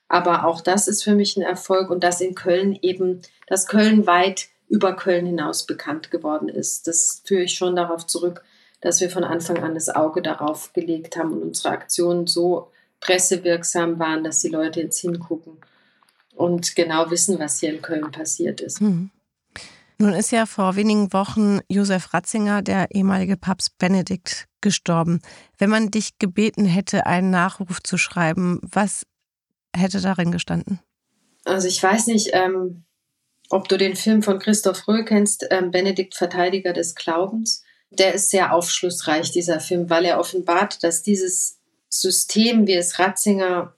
Aber 0.09 0.46
auch 0.46 0.61
das 0.61 0.88
ist 0.88 1.05
für 1.05 1.14
mich 1.14 1.37
ein 1.37 1.42
Erfolg 1.42 1.90
und 1.90 2.03
dass 2.03 2.20
in 2.20 2.35
Köln 2.35 2.79
eben, 2.81 3.20
dass 3.46 3.66
Köln 3.66 4.07
weit 4.07 4.46
über 4.68 4.94
Köln 4.94 5.27
hinaus 5.27 5.66
bekannt 5.66 6.11
geworden 6.11 6.48
ist. 6.48 6.87
Das 6.87 7.22
führe 7.24 7.42
ich 7.42 7.55
schon 7.55 7.77
darauf 7.77 8.07
zurück, 8.07 8.42
dass 8.81 9.01
wir 9.01 9.11
von 9.11 9.24
Anfang 9.24 9.59
an 9.62 9.74
das 9.74 9.88
Auge 9.88 10.22
darauf 10.22 10.72
gelegt 10.72 11.16
haben 11.16 11.33
und 11.33 11.42
unsere 11.42 11.70
Aktionen 11.70 12.27
so 12.27 12.70
pressewirksam 13.01 13.98
waren, 13.98 14.24
dass 14.24 14.40
die 14.40 14.48
Leute 14.48 14.81
jetzt 14.81 15.01
hingucken 15.01 15.59
und 16.35 16.77
genau 16.77 17.11
wissen, 17.11 17.38
was 17.38 17.61
hier 17.61 17.70
in 17.70 17.83
Köln 17.83 18.11
passiert 18.11 18.61
ist. 18.61 18.81
Hm. 18.81 19.11
Nun 20.00 20.12
ist 20.12 20.30
ja 20.30 20.46
vor 20.46 20.76
wenigen 20.76 21.12
Wochen 21.12 21.58
Josef 21.68 22.14
Ratzinger, 22.14 22.62
der 22.62 22.92
ehemalige 22.92 23.37
Papst 23.37 23.76
Benedikt, 23.78 24.46
gestorben. 24.61 25.20
Wenn 25.56 25.70
man 25.70 25.90
dich 25.90 26.18
gebeten 26.18 26.64
hätte, 26.64 27.06
einen 27.06 27.30
Nachruf 27.30 27.82
zu 27.82 27.98
schreiben, 27.98 28.61
was 28.62 29.06
hätte 29.74 30.00
darin 30.00 30.30
gestanden? 30.30 30.80
Also 31.44 31.66
ich 31.66 31.82
weiß 31.82 32.06
nicht, 32.08 32.30
ähm, 32.32 32.84
ob 33.50 33.68
du 33.68 33.76
den 33.76 33.96
Film 33.96 34.22
von 34.22 34.38
Christoph 34.38 34.87
Röhl 34.87 35.04
kennst, 35.04 35.46
ähm, 35.50 35.70
Benedikt 35.70 36.14
Verteidiger 36.14 36.72
des 36.72 36.94
Glaubens. 36.94 37.64
Der 37.90 38.14
ist 38.14 38.30
sehr 38.30 38.52
aufschlussreich, 38.52 39.32
dieser 39.32 39.61
Film, 39.61 39.90
weil 39.90 40.04
er 40.04 40.20
offenbart, 40.20 40.84
dass 40.84 41.02
dieses 41.02 41.58
System, 41.88 42.66
wie 42.66 42.74
es 42.74 42.98
Ratzinger 42.98 43.74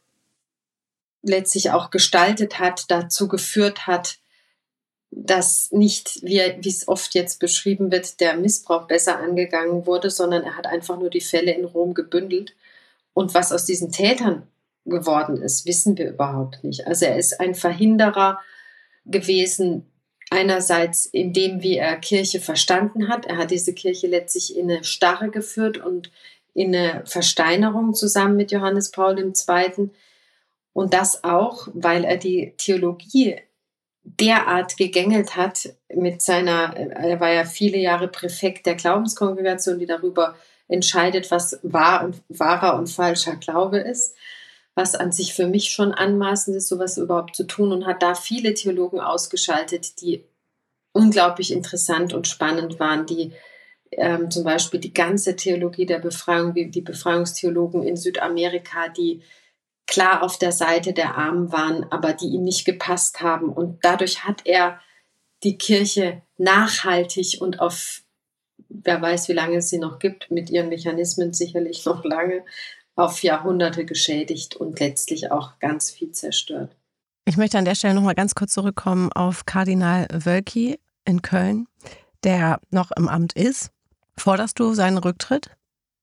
letztlich 1.22 1.70
auch 1.70 1.90
gestaltet 1.90 2.58
hat, 2.58 2.90
dazu 2.90 3.28
geführt 3.28 3.86
hat, 3.86 4.18
dass 5.10 5.72
nicht, 5.72 6.20
wie, 6.22 6.40
es 6.66 6.86
oft 6.86 7.14
jetzt 7.14 7.40
beschrieben 7.40 7.90
wird, 7.90 8.20
der 8.20 8.36
Missbrauch 8.36 8.86
besser 8.86 9.18
angegangen 9.18 9.86
wurde, 9.86 10.10
sondern 10.10 10.44
er 10.44 10.56
hat 10.56 10.66
einfach 10.66 10.98
nur 10.98 11.10
die 11.10 11.20
Fälle 11.20 11.52
in 11.52 11.64
Rom 11.64 11.94
gebündelt. 11.94 12.54
Und 13.12 13.34
was 13.34 13.52
aus 13.52 13.64
diesen 13.64 13.90
Tätern 13.90 14.46
geworden 14.86 15.42
ist, 15.42 15.66
wissen 15.66 15.98
wir 15.98 16.10
überhaupt 16.10 16.62
nicht. 16.62 16.86
Also 16.86 17.06
er 17.06 17.18
ist 17.18 17.40
ein 17.40 17.54
Verhinderer 17.54 18.38
gewesen, 19.04 19.86
einerseits 20.30 21.06
in 21.06 21.32
dem, 21.32 21.62
wie 21.62 21.76
er 21.76 21.96
Kirche 21.96 22.40
verstanden 22.40 23.08
hat. 23.08 23.26
Er 23.26 23.36
hat 23.36 23.50
diese 23.50 23.74
Kirche 23.74 24.06
letztlich 24.06 24.56
in 24.56 24.70
eine 24.70 24.84
Starre 24.84 25.30
geführt 25.30 25.78
und 25.78 26.10
in 26.54 26.74
eine 26.74 27.02
Versteinerung 27.04 27.94
zusammen 27.94 28.36
mit 28.36 28.52
Johannes 28.52 28.92
Paul 28.92 29.18
II. 29.18 29.90
Und 30.72 30.94
das 30.94 31.24
auch, 31.24 31.68
weil 31.74 32.04
er 32.04 32.16
die 32.16 32.54
Theologie 32.56 33.36
derart 34.02 34.76
gegängelt 34.76 35.36
hat 35.36 35.74
mit 35.94 36.22
seiner, 36.22 36.76
er 36.76 37.20
war 37.20 37.32
ja 37.32 37.44
viele 37.44 37.78
Jahre 37.78 38.08
Präfekt 38.08 38.66
der 38.66 38.74
Glaubenskongregation, 38.74 39.78
die 39.78 39.86
darüber 39.86 40.36
entscheidet, 40.68 41.30
was 41.30 41.58
wahr 41.62 42.04
und 42.04 42.22
wahrer 42.28 42.78
und 42.78 42.88
falscher 42.88 43.36
Glaube 43.36 43.78
ist, 43.78 44.16
was 44.74 44.94
an 44.94 45.12
sich 45.12 45.34
für 45.34 45.46
mich 45.46 45.70
schon 45.70 45.92
anmaßend 45.92 46.56
ist, 46.56 46.68
sowas 46.68 46.96
überhaupt 46.96 47.36
zu 47.36 47.44
tun 47.44 47.72
und 47.72 47.86
hat 47.86 48.02
da 48.02 48.14
viele 48.14 48.54
Theologen 48.54 49.00
ausgeschaltet, 49.00 50.00
die 50.00 50.24
unglaublich 50.92 51.52
interessant 51.52 52.14
und 52.14 52.28
spannend 52.28 52.80
waren, 52.80 53.06
die 53.06 53.32
ähm, 53.92 54.30
zum 54.30 54.44
Beispiel 54.44 54.80
die 54.80 54.94
ganze 54.94 55.36
Theologie 55.36 55.86
der 55.86 55.98
Befreiung, 55.98 56.54
die 56.54 56.80
Befreiungstheologen 56.80 57.82
in 57.82 57.96
Südamerika, 57.96 58.88
die 58.88 59.22
klar 59.90 60.22
auf 60.22 60.38
der 60.38 60.52
Seite 60.52 60.92
der 60.92 61.16
Armen 61.16 61.52
waren, 61.52 61.84
aber 61.90 62.14
die 62.14 62.28
ihm 62.28 62.44
nicht 62.44 62.64
gepasst 62.64 63.20
haben. 63.20 63.52
Und 63.52 63.84
dadurch 63.84 64.24
hat 64.24 64.46
er 64.46 64.80
die 65.42 65.58
Kirche 65.58 66.22
nachhaltig 66.38 67.38
und 67.40 67.60
auf, 67.60 68.02
wer 68.68 69.02
weiß, 69.02 69.28
wie 69.28 69.32
lange 69.32 69.56
es 69.56 69.68
sie 69.68 69.78
noch 69.78 69.98
gibt, 69.98 70.30
mit 70.30 70.48
ihren 70.48 70.68
Mechanismen 70.68 71.32
sicherlich 71.32 71.84
noch 71.84 72.04
lange, 72.04 72.44
auf 72.94 73.22
Jahrhunderte 73.22 73.84
geschädigt 73.84 74.54
und 74.54 74.78
letztlich 74.78 75.32
auch 75.32 75.58
ganz 75.58 75.90
viel 75.90 76.12
zerstört. 76.12 76.76
Ich 77.24 77.36
möchte 77.36 77.58
an 77.58 77.64
der 77.64 77.74
Stelle 77.74 77.94
noch 77.94 78.02
mal 78.02 78.14
ganz 78.14 78.34
kurz 78.34 78.52
zurückkommen 78.52 79.12
auf 79.12 79.44
Kardinal 79.44 80.06
Wölki 80.12 80.78
in 81.04 81.22
Köln, 81.22 81.66
der 82.22 82.60
noch 82.70 82.90
im 82.92 83.08
Amt 83.08 83.32
ist. 83.32 83.70
Forderst 84.16 84.60
du 84.60 84.74
seinen 84.74 84.98
Rücktritt? 84.98 85.50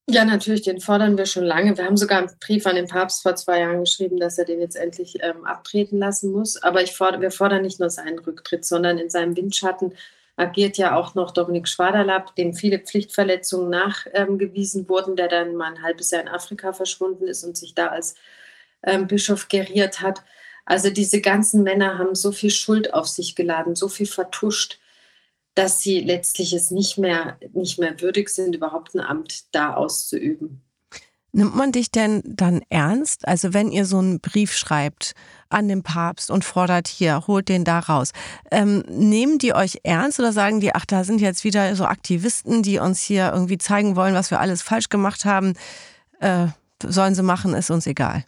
Ja, 0.10 0.24
natürlich, 0.24 0.62
den 0.62 0.80
fordern 0.80 1.18
wir 1.18 1.26
schon 1.26 1.44
lange. 1.44 1.78
Wir 1.78 1.84
haben 1.84 1.98
sogar 1.98 2.20
einen 2.20 2.32
Brief 2.40 2.66
an 2.66 2.76
den 2.76 2.88
Papst 2.88 3.24
vor 3.24 3.36
zwei 3.36 3.60
Jahren 3.60 3.82
geschrieben, 3.82 4.18
dass 4.18 4.38
er 4.38 4.46
den 4.46 4.62
jetzt 4.62 4.78
endlich 4.78 5.22
ähm, 5.22 5.44
abtreten 5.44 6.00
lassen 6.00 6.32
muss. 6.32 6.56
Aber 6.64 6.82
ich 6.82 6.94
fordere, 6.94 7.22
wir 7.22 7.32
fordern 7.32 7.64
nicht 7.64 7.82
nur 7.82 7.90
seinen 7.90 8.18
Rücktritt, 8.20 8.64
sondern 8.64 9.00
in 9.00 9.10
seinem 9.10 9.36
Windschatten 9.36 9.94
agiert 10.38 10.78
ja 10.78 10.96
auch 10.96 11.14
noch 11.16 11.32
Dominik 11.32 11.68
Schwaderlapp, 11.68 12.36
dem 12.38 12.54
viele 12.54 12.80
Pflichtverletzungen 12.80 13.70
nachgewiesen 13.70 14.82
ähm, 14.84 14.90
wurden, 14.90 15.18
der 15.18 15.28
dann 15.28 15.56
mal 15.56 15.74
ein 15.74 15.84
halbes 15.84 16.12
Jahr 16.12 16.22
in 16.22 16.30
Afrika 16.30 16.72
verschwunden 16.72 17.28
ist 17.28 17.44
und 17.44 17.58
sich 17.58 17.76
da 17.76 17.88
als 17.88 18.16
ähm, 18.84 19.08
Bischof 19.08 19.50
geriert 19.50 20.02
hat. 20.02 20.22
Also 20.64 20.90
diese 20.90 21.20
ganzen 21.20 21.64
Männer 21.64 21.98
haben 21.98 22.16
so 22.16 22.32
viel 22.32 22.52
Schuld 22.52 22.94
auf 22.94 23.08
sich 23.08 23.36
geladen, 23.36 23.76
so 23.76 23.90
viel 23.90 24.08
vertuscht 24.08 24.80
dass 25.58 25.80
sie 25.80 26.02
letztlich 26.02 26.54
es 26.54 26.70
nicht 26.70 26.98
mehr, 26.98 27.38
nicht 27.54 27.80
mehr 27.80 28.00
würdig 28.00 28.30
sind, 28.30 28.56
überhaupt 28.56 28.94
ein 28.94 29.00
Amt 29.00 29.54
da 29.56 29.74
auszuüben. 29.74 30.62
Nimmt 31.32 31.56
man 31.56 31.72
dich 31.72 31.92
denn 31.92 32.22
dann 32.26 32.62
ernst? 32.70 33.28
Also 33.28 33.54
wenn 33.54 33.72
ihr 33.72 33.86
so 33.86 33.98
einen 33.98 34.20
Brief 34.20 34.54
schreibt 34.56 35.14
an 35.50 35.68
den 35.68 35.84
Papst 35.84 36.32
und 36.32 36.46
fordert 36.46 36.88
hier, 36.88 37.26
holt 37.28 37.50
den 37.50 37.64
da 37.64 37.80
raus. 37.80 38.12
Ähm, 38.52 38.84
nehmen 38.88 39.38
die 39.40 39.54
euch 39.54 39.80
ernst 39.84 40.20
oder 40.20 40.32
sagen 40.32 40.60
die, 40.60 40.74
ach, 40.74 40.86
da 40.86 41.04
sind 41.04 41.22
jetzt 41.22 41.44
wieder 41.44 41.76
so 41.76 41.86
Aktivisten, 41.86 42.64
die 42.64 42.80
uns 42.80 43.02
hier 43.02 43.32
irgendwie 43.34 43.58
zeigen 43.58 43.96
wollen, 43.96 44.14
was 44.14 44.32
wir 44.32 44.40
alles 44.40 44.62
falsch 44.62 44.90
gemacht 44.90 45.26
haben? 45.26 45.54
Äh, 46.20 46.48
sollen 46.84 47.16
sie 47.16 47.24
machen, 47.24 47.54
ist 47.54 47.72
uns 47.72 47.88
egal. 47.88 48.26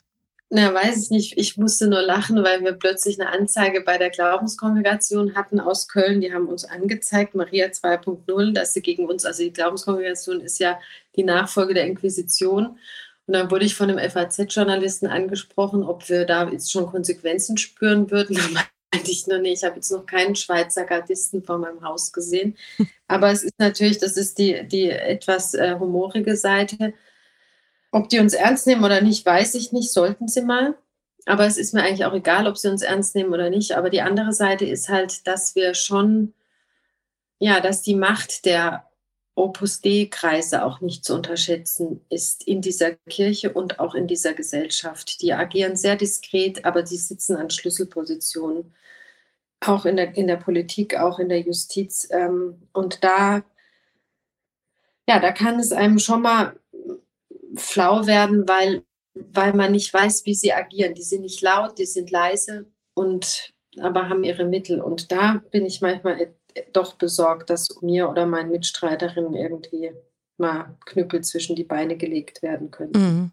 Na, 0.51 0.73
weiß 0.73 1.03
ich 1.03 1.09
nicht. 1.12 1.38
Ich 1.38 1.57
musste 1.57 1.88
nur 1.88 2.01
lachen, 2.01 2.43
weil 2.43 2.63
wir 2.63 2.73
plötzlich 2.73 3.21
eine 3.21 3.29
Anzeige 3.29 3.81
bei 3.81 3.99
der 3.99 4.09
Glaubenskongregation 4.09 5.35
hatten 5.35 5.59
aus 5.59 5.88
Köln. 5.88 6.21
Die 6.21 6.33
haben 6.33 6.47
uns 6.47 6.65
angezeigt, 6.65 7.35
Maria 7.35 7.67
2.0, 7.67 8.53
dass 8.53 8.73
sie 8.73 8.81
gegen 8.81 9.05
uns, 9.05 9.25
also 9.25 9.43
die 9.43 9.53
Glaubenskongregation 9.53 10.41
ist 10.41 10.59
ja 10.59 10.79
die 11.15 11.23
Nachfolge 11.23 11.75
der 11.75 11.85
Inquisition. 11.85 12.79
Und 13.27 13.33
dann 13.33 13.51
wurde 13.51 13.65
ich 13.65 13.75
von 13.75 13.91
einem 13.91 13.99
FAZ-Journalisten 14.09 15.05
angesprochen, 15.05 15.83
ob 15.83 16.09
wir 16.09 16.25
da 16.25 16.49
jetzt 16.49 16.71
schon 16.71 16.88
Konsequenzen 16.88 17.57
spüren 17.57 18.09
würden. 18.09 18.35
Da 18.91 18.97
meinte 18.97 19.12
ich 19.12 19.27
nur, 19.27 19.38
nee, 19.38 19.53
ich 19.53 19.63
habe 19.63 19.75
jetzt 19.75 19.91
noch 19.91 20.03
keinen 20.07 20.35
Schweizer 20.35 20.83
Gardisten 20.83 21.43
vor 21.43 21.59
meinem 21.59 21.83
Haus 21.83 22.12
gesehen. 22.12 22.57
Aber 23.07 23.31
es 23.31 23.43
ist 23.43 23.53
natürlich, 23.59 23.99
das 23.99 24.17
ist 24.17 24.39
die, 24.39 24.67
die 24.67 24.89
etwas 24.89 25.53
äh, 25.53 25.75
humorige 25.77 26.35
Seite 26.35 26.95
ob 27.91 28.10
die 28.10 28.19
uns 28.19 28.34
ernst 28.34 28.67
nehmen 28.67 28.84
oder 28.84 29.02
nicht, 29.02 29.25
weiß 29.25 29.56
ich 29.56 29.71
nicht, 29.71 29.91
sollten 29.91 30.28
sie 30.28 30.41
mal. 30.41 30.75
Aber 31.25 31.45
es 31.45 31.58
ist 31.58 31.73
mir 31.73 31.84
eigentlich 31.84 32.06
auch 32.06 32.13
egal, 32.13 32.47
ob 32.47 32.58
sie 32.58 32.69
uns 32.69 32.82
ernst 32.82 33.15
nehmen 33.15 33.34
oder 33.34 33.49
nicht. 33.49 33.75
Aber 33.75 33.89
die 33.89 34.02
andere 34.02 34.34
Seite 34.34 34.65
ist 34.65 34.89
halt, 34.89 35.28
dass 35.28 35.56
wir 35.56 35.73
schon, 35.73 36.34
ja, 37.39 37.60
dass 37.60 37.82
die 37.82 37.95
Macht 37.95 38.45
der 38.45 38.89
Opus 39.36 39.82
Dei-Kreise 39.82 40.63
auch 40.65 40.82
nicht 40.82 41.06
zu 41.06 41.15
unterschätzen 41.15 42.02
ist 42.10 42.45
in 42.45 42.62
dieser 42.62 42.95
Kirche 43.08 43.54
und 43.54 43.80
auch 43.80 43.95
in 43.95 44.06
dieser 44.06 44.34
Gesellschaft. 44.34 45.21
Die 45.21 45.34
agieren 45.34 45.78
sehr 45.78 45.95
diskret, 45.95 46.65
aber 46.65 46.84
die 46.84 46.97
sitzen 46.97 47.38
an 47.38 47.49
Schlüsselpositionen, 47.49 48.73
auch 49.62 49.86
in 49.86 49.95
der, 49.95 50.15
in 50.15 50.28
der 50.28 50.38
Politik, 50.38 50.97
auch 50.97 51.19
in 51.19 51.30
der 51.30 51.41
Justiz. 51.41 52.08
Ähm, 52.12 52.67
und 52.73 53.04
da, 53.04 53.43
ja, 55.08 55.19
da 55.19 55.32
kann 55.32 55.60
es 55.60 55.71
einem 55.71 55.99
schon 55.99 56.21
mal 56.21 56.60
flau 57.55 58.05
werden, 58.05 58.47
weil, 58.47 58.83
weil 59.13 59.53
man 59.53 59.71
nicht 59.71 59.93
weiß, 59.93 60.25
wie 60.25 60.35
sie 60.35 60.53
agieren. 60.53 60.93
Die 60.93 61.03
sind 61.03 61.21
nicht 61.21 61.41
laut, 61.41 61.77
die 61.77 61.85
sind 61.85 62.12
leise 62.12 62.65
und 62.93 63.53
aber 63.79 64.09
haben 64.09 64.23
ihre 64.23 64.45
Mittel. 64.45 64.81
Und 64.81 65.12
da 65.12 65.41
bin 65.51 65.65
ich 65.65 65.81
manchmal 65.81 66.33
doch 66.73 66.95
besorgt, 66.95 67.49
dass 67.49 67.69
mir 67.81 68.09
oder 68.09 68.25
meinen 68.25 68.51
Mitstreiterinnen 68.51 69.35
irgendwie 69.35 69.91
mal 70.38 70.75
Knüppel 70.85 71.21
zwischen 71.21 71.55
die 71.55 71.63
Beine 71.63 71.97
gelegt 71.97 72.41
werden 72.41 72.71
können. 72.71 72.91
Mhm. 72.95 73.31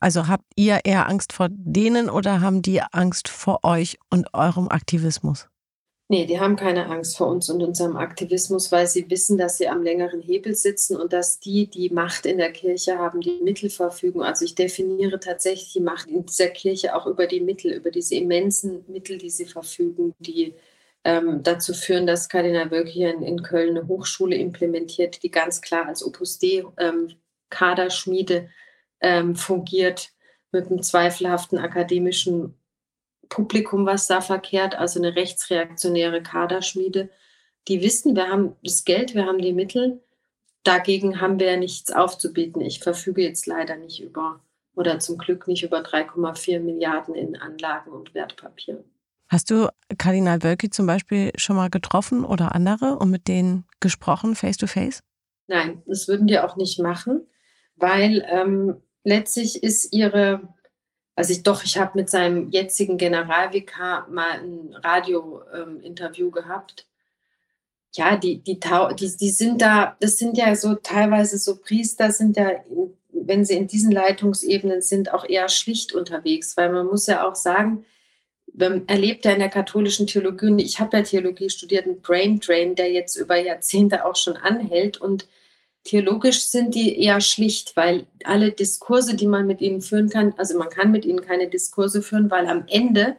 Also 0.00 0.28
habt 0.28 0.44
ihr 0.56 0.80
eher 0.84 1.08
Angst 1.08 1.32
vor 1.32 1.48
denen 1.50 2.10
oder 2.10 2.40
haben 2.40 2.62
die 2.62 2.82
Angst 2.82 3.28
vor 3.28 3.60
euch 3.64 3.98
und 4.10 4.34
eurem 4.34 4.68
Aktivismus? 4.68 5.48
Nee, 6.14 6.26
die 6.26 6.38
haben 6.38 6.54
keine 6.54 6.86
Angst 6.86 7.16
vor 7.16 7.26
uns 7.26 7.50
und 7.50 7.60
unserem 7.60 7.96
Aktivismus, 7.96 8.70
weil 8.70 8.86
sie 8.86 9.10
wissen, 9.10 9.36
dass 9.36 9.58
sie 9.58 9.66
am 9.66 9.82
längeren 9.82 10.22
Hebel 10.22 10.54
sitzen 10.54 10.96
und 10.96 11.12
dass 11.12 11.40
die, 11.40 11.66
die 11.66 11.90
Macht 11.90 12.24
in 12.24 12.38
der 12.38 12.52
Kirche 12.52 12.98
haben, 12.98 13.20
die 13.20 13.40
Mittel 13.42 13.68
verfügen. 13.68 14.22
Also 14.22 14.44
ich 14.44 14.54
definiere 14.54 15.18
tatsächlich 15.18 15.72
die 15.72 15.80
Macht 15.80 16.06
in 16.06 16.24
dieser 16.24 16.50
Kirche 16.50 16.94
auch 16.94 17.08
über 17.08 17.26
die 17.26 17.40
Mittel, 17.40 17.72
über 17.72 17.90
diese 17.90 18.14
immensen 18.14 18.84
Mittel, 18.86 19.18
die 19.18 19.28
sie 19.28 19.44
verfügen, 19.44 20.14
die 20.20 20.54
ähm, 21.02 21.42
dazu 21.42 21.74
führen, 21.74 22.06
dass 22.06 22.28
Kardinal 22.28 22.70
Wölke 22.70 22.90
hier 22.90 23.12
in, 23.12 23.24
in, 23.24 23.42
Köln 23.42 23.76
eine 23.76 23.88
Hochschule 23.88 24.36
implementiert, 24.36 25.20
die 25.24 25.32
ganz 25.32 25.62
klar 25.62 25.88
als 25.88 26.06
Opus 26.06 26.38
Dei 26.38 26.62
ähm, 26.78 27.16
Kaderschmiede 27.50 28.50
ähm, 29.00 29.34
fungiert 29.34 30.12
mit 30.52 30.70
einem 30.70 30.80
zweifelhaften 30.80 31.58
akademischen 31.58 32.54
Publikum, 33.34 33.84
was 33.84 34.06
da 34.06 34.20
verkehrt, 34.20 34.76
also 34.76 35.00
eine 35.00 35.16
rechtsreaktionäre 35.16 36.22
Kaderschmiede. 36.22 37.10
Die 37.66 37.82
wissen, 37.82 38.14
wir 38.14 38.28
haben 38.28 38.54
das 38.62 38.84
Geld, 38.84 39.16
wir 39.16 39.26
haben 39.26 39.40
die 39.40 39.52
Mittel. 39.52 40.00
Dagegen 40.62 41.20
haben 41.20 41.40
wir 41.40 41.50
ja 41.50 41.56
nichts 41.56 41.90
aufzubieten. 41.90 42.60
Ich 42.60 42.78
verfüge 42.78 43.22
jetzt 43.22 43.46
leider 43.46 43.74
nicht 43.74 44.00
über 44.00 44.40
oder 44.76 45.00
zum 45.00 45.18
Glück 45.18 45.48
nicht 45.48 45.64
über 45.64 45.80
3,4 45.80 46.60
Milliarden 46.60 47.16
in 47.16 47.36
Anlagen 47.36 47.90
und 47.90 48.14
Wertpapieren. 48.14 48.84
Hast 49.26 49.50
du 49.50 49.68
Kardinal 49.98 50.44
Wölki 50.44 50.70
zum 50.70 50.86
Beispiel 50.86 51.32
schon 51.34 51.56
mal 51.56 51.70
getroffen 51.70 52.24
oder 52.24 52.54
andere 52.54 52.98
und 52.98 53.10
mit 53.10 53.26
denen 53.26 53.64
gesprochen, 53.80 54.36
face 54.36 54.58
to 54.58 54.68
face? 54.68 55.00
Nein, 55.48 55.82
das 55.86 56.06
würden 56.06 56.28
die 56.28 56.38
auch 56.38 56.54
nicht 56.54 56.78
machen, 56.78 57.26
weil 57.74 58.24
ähm, 58.30 58.76
letztlich 59.02 59.64
ist 59.64 59.92
ihre, 59.92 60.53
also 61.16 61.32
ich 61.32 61.42
doch, 61.42 61.64
ich 61.64 61.78
habe 61.78 61.92
mit 61.94 62.10
seinem 62.10 62.50
jetzigen 62.50 62.98
Generalvikar 62.98 64.08
mal 64.08 64.40
ein 64.40 64.74
Radio-Interview 64.82 66.26
ähm, 66.26 66.32
gehabt. 66.32 66.86
Ja, 67.94 68.16
die, 68.16 68.38
die, 68.38 68.58
die, 68.58 69.16
die 69.16 69.30
sind 69.30 69.62
da, 69.62 69.96
das 70.00 70.18
sind 70.18 70.36
ja 70.36 70.56
so 70.56 70.74
teilweise 70.74 71.38
so 71.38 71.56
Priester, 71.56 72.10
sind 72.10 72.36
ja, 72.36 72.50
wenn 73.12 73.44
sie 73.44 73.54
in 73.54 73.68
diesen 73.68 73.92
Leitungsebenen 73.92 74.82
sind, 74.82 75.12
auch 75.14 75.24
eher 75.24 75.48
schlicht 75.48 75.92
unterwegs, 75.92 76.56
weil 76.56 76.72
man 76.72 76.86
muss 76.86 77.06
ja 77.06 77.26
auch 77.26 77.36
sagen, 77.36 77.84
erlebt 78.86 79.24
ja 79.24 79.32
in 79.32 79.38
der 79.38 79.48
katholischen 79.48 80.06
Theologie, 80.06 80.46
und 80.46 80.58
ich 80.58 80.80
habe 80.80 80.96
ja 80.96 81.02
Theologie 81.02 81.50
studiert, 81.50 81.86
einen 81.86 82.00
Brain 82.00 82.40
Drain, 82.40 82.74
der 82.74 82.90
jetzt 82.90 83.16
über 83.16 83.36
Jahrzehnte 83.36 84.04
auch 84.04 84.16
schon 84.16 84.36
anhält. 84.36 85.00
Und 85.00 85.26
theologisch 85.84 86.46
sind 86.46 86.74
die 86.74 86.98
eher 87.00 87.20
schlicht, 87.20 87.76
weil 87.76 88.06
alle 88.24 88.50
Diskurse, 88.50 89.14
die 89.14 89.26
man 89.26 89.46
mit 89.46 89.60
ihnen 89.60 89.82
führen 89.82 90.08
kann, 90.08 90.34
also 90.36 90.58
man 90.58 90.70
kann 90.70 90.90
mit 90.90 91.04
ihnen 91.04 91.20
keine 91.20 91.48
Diskurse 91.48 92.02
führen, 92.02 92.30
weil 92.30 92.46
am 92.46 92.64
Ende 92.68 93.16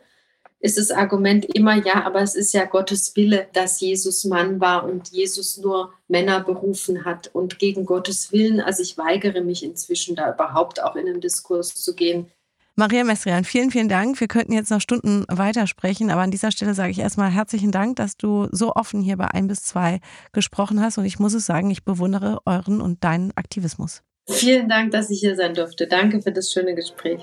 ist 0.59 0.79
das 0.79 0.89
Argument 0.89 1.45
immer, 1.45 1.75
ja, 1.75 2.03
aber 2.05 2.21
es 2.21 2.33
ist 2.33 2.53
ja 2.53 2.65
Gottes 2.65 3.15
Wille, 3.15 3.47
dass 3.53 3.79
Jesus 3.81 4.25
Mann 4.25 4.59
war 4.59 4.83
und 4.83 5.09
Jesus 5.09 5.57
nur 5.57 5.93
Männer 6.07 6.39
berufen 6.39 7.05
hat 7.05 7.29
und 7.33 7.59
gegen 7.59 7.85
Gottes 7.85 8.31
Willen. 8.31 8.59
Also 8.59 8.81
ich 8.81 8.97
weigere 8.97 9.41
mich 9.41 9.63
inzwischen 9.63 10.15
da 10.15 10.33
überhaupt 10.33 10.81
auch 10.81 10.95
in 10.95 11.07
einen 11.07 11.21
Diskurs 11.21 11.75
zu 11.75 11.93
gehen. 11.93 12.31
Maria 12.77 13.05
Messrian, 13.05 13.45
vielen, 13.45 13.71
vielen 13.71 13.87
Dank. 13.87 14.19
Wir 14.19 14.27
könnten 14.27 14.51
jetzt 14.51 14.69
noch 14.69 14.81
Stunden 14.81 15.23
weitersprechen, 15.29 16.11
aber 16.11 16.19
an 16.19 16.31
dieser 16.31 16.51
Stelle 16.51 16.73
sage 16.73 16.91
ich 16.91 16.99
erstmal 16.99 17.31
herzlichen 17.31 17.71
Dank, 17.71 17.95
dass 17.95 18.17
du 18.17 18.49
so 18.51 18.73
offen 18.73 18.99
hier 18.99 19.15
bei 19.15 19.27
ein 19.27 19.47
bis 19.47 19.63
zwei 19.63 20.01
gesprochen 20.33 20.81
hast. 20.81 20.97
Und 20.97 21.05
ich 21.05 21.17
muss 21.17 21.33
es 21.33 21.45
sagen, 21.45 21.71
ich 21.71 21.85
bewundere 21.85 22.39
euren 22.45 22.81
und 22.81 23.01
deinen 23.05 23.31
Aktivismus. 23.37 24.03
Vielen 24.27 24.67
Dank, 24.67 24.91
dass 24.91 25.09
ich 25.09 25.21
hier 25.21 25.37
sein 25.37 25.53
durfte. 25.53 25.87
Danke 25.87 26.21
für 26.21 26.33
das 26.33 26.51
schöne 26.51 26.75
Gespräch. 26.75 27.21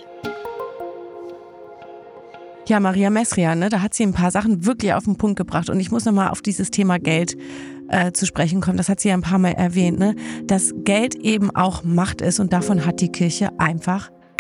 Ja, 2.67 2.81
Maria 2.81 3.11
Messrian, 3.11 3.59
ne, 3.59 3.69
da 3.69 3.83
hat 3.83 3.93
sie 3.93 4.05
ein 4.05 4.15
paar 4.15 4.31
Sachen 4.31 4.65
wirklich 4.65 4.95
auf 4.95 5.05
den 5.05 5.19
Punkt 5.19 5.37
gebracht. 5.37 5.69
Und 5.69 5.81
ich 5.81 5.91
muss 5.91 6.07
nochmal 6.07 6.31
auf 6.31 6.41
dieses 6.41 6.71
Thema 6.71 6.99
Geld 6.99 7.37
äh, 7.89 8.13
zu 8.13 8.25
sprechen 8.25 8.63
kommen. 8.63 8.79
Das 8.79 8.89
hat 8.89 9.01
sie 9.01 9.09
ja 9.09 9.15
ein 9.15 9.21
paar 9.21 9.39
Mal 9.39 9.53
erwähnt, 9.53 9.99
ne? 9.99 10.15
dass 10.47 10.73
Geld 10.79 11.15
eben 11.17 11.55
auch 11.55 11.85
Macht 11.85 12.23
ist 12.23 12.41
und 12.41 12.55
davon 12.55 12.87
hat 12.87 13.03
die 13.03 13.13
Kirche 13.13 13.51
einfach 13.59 14.11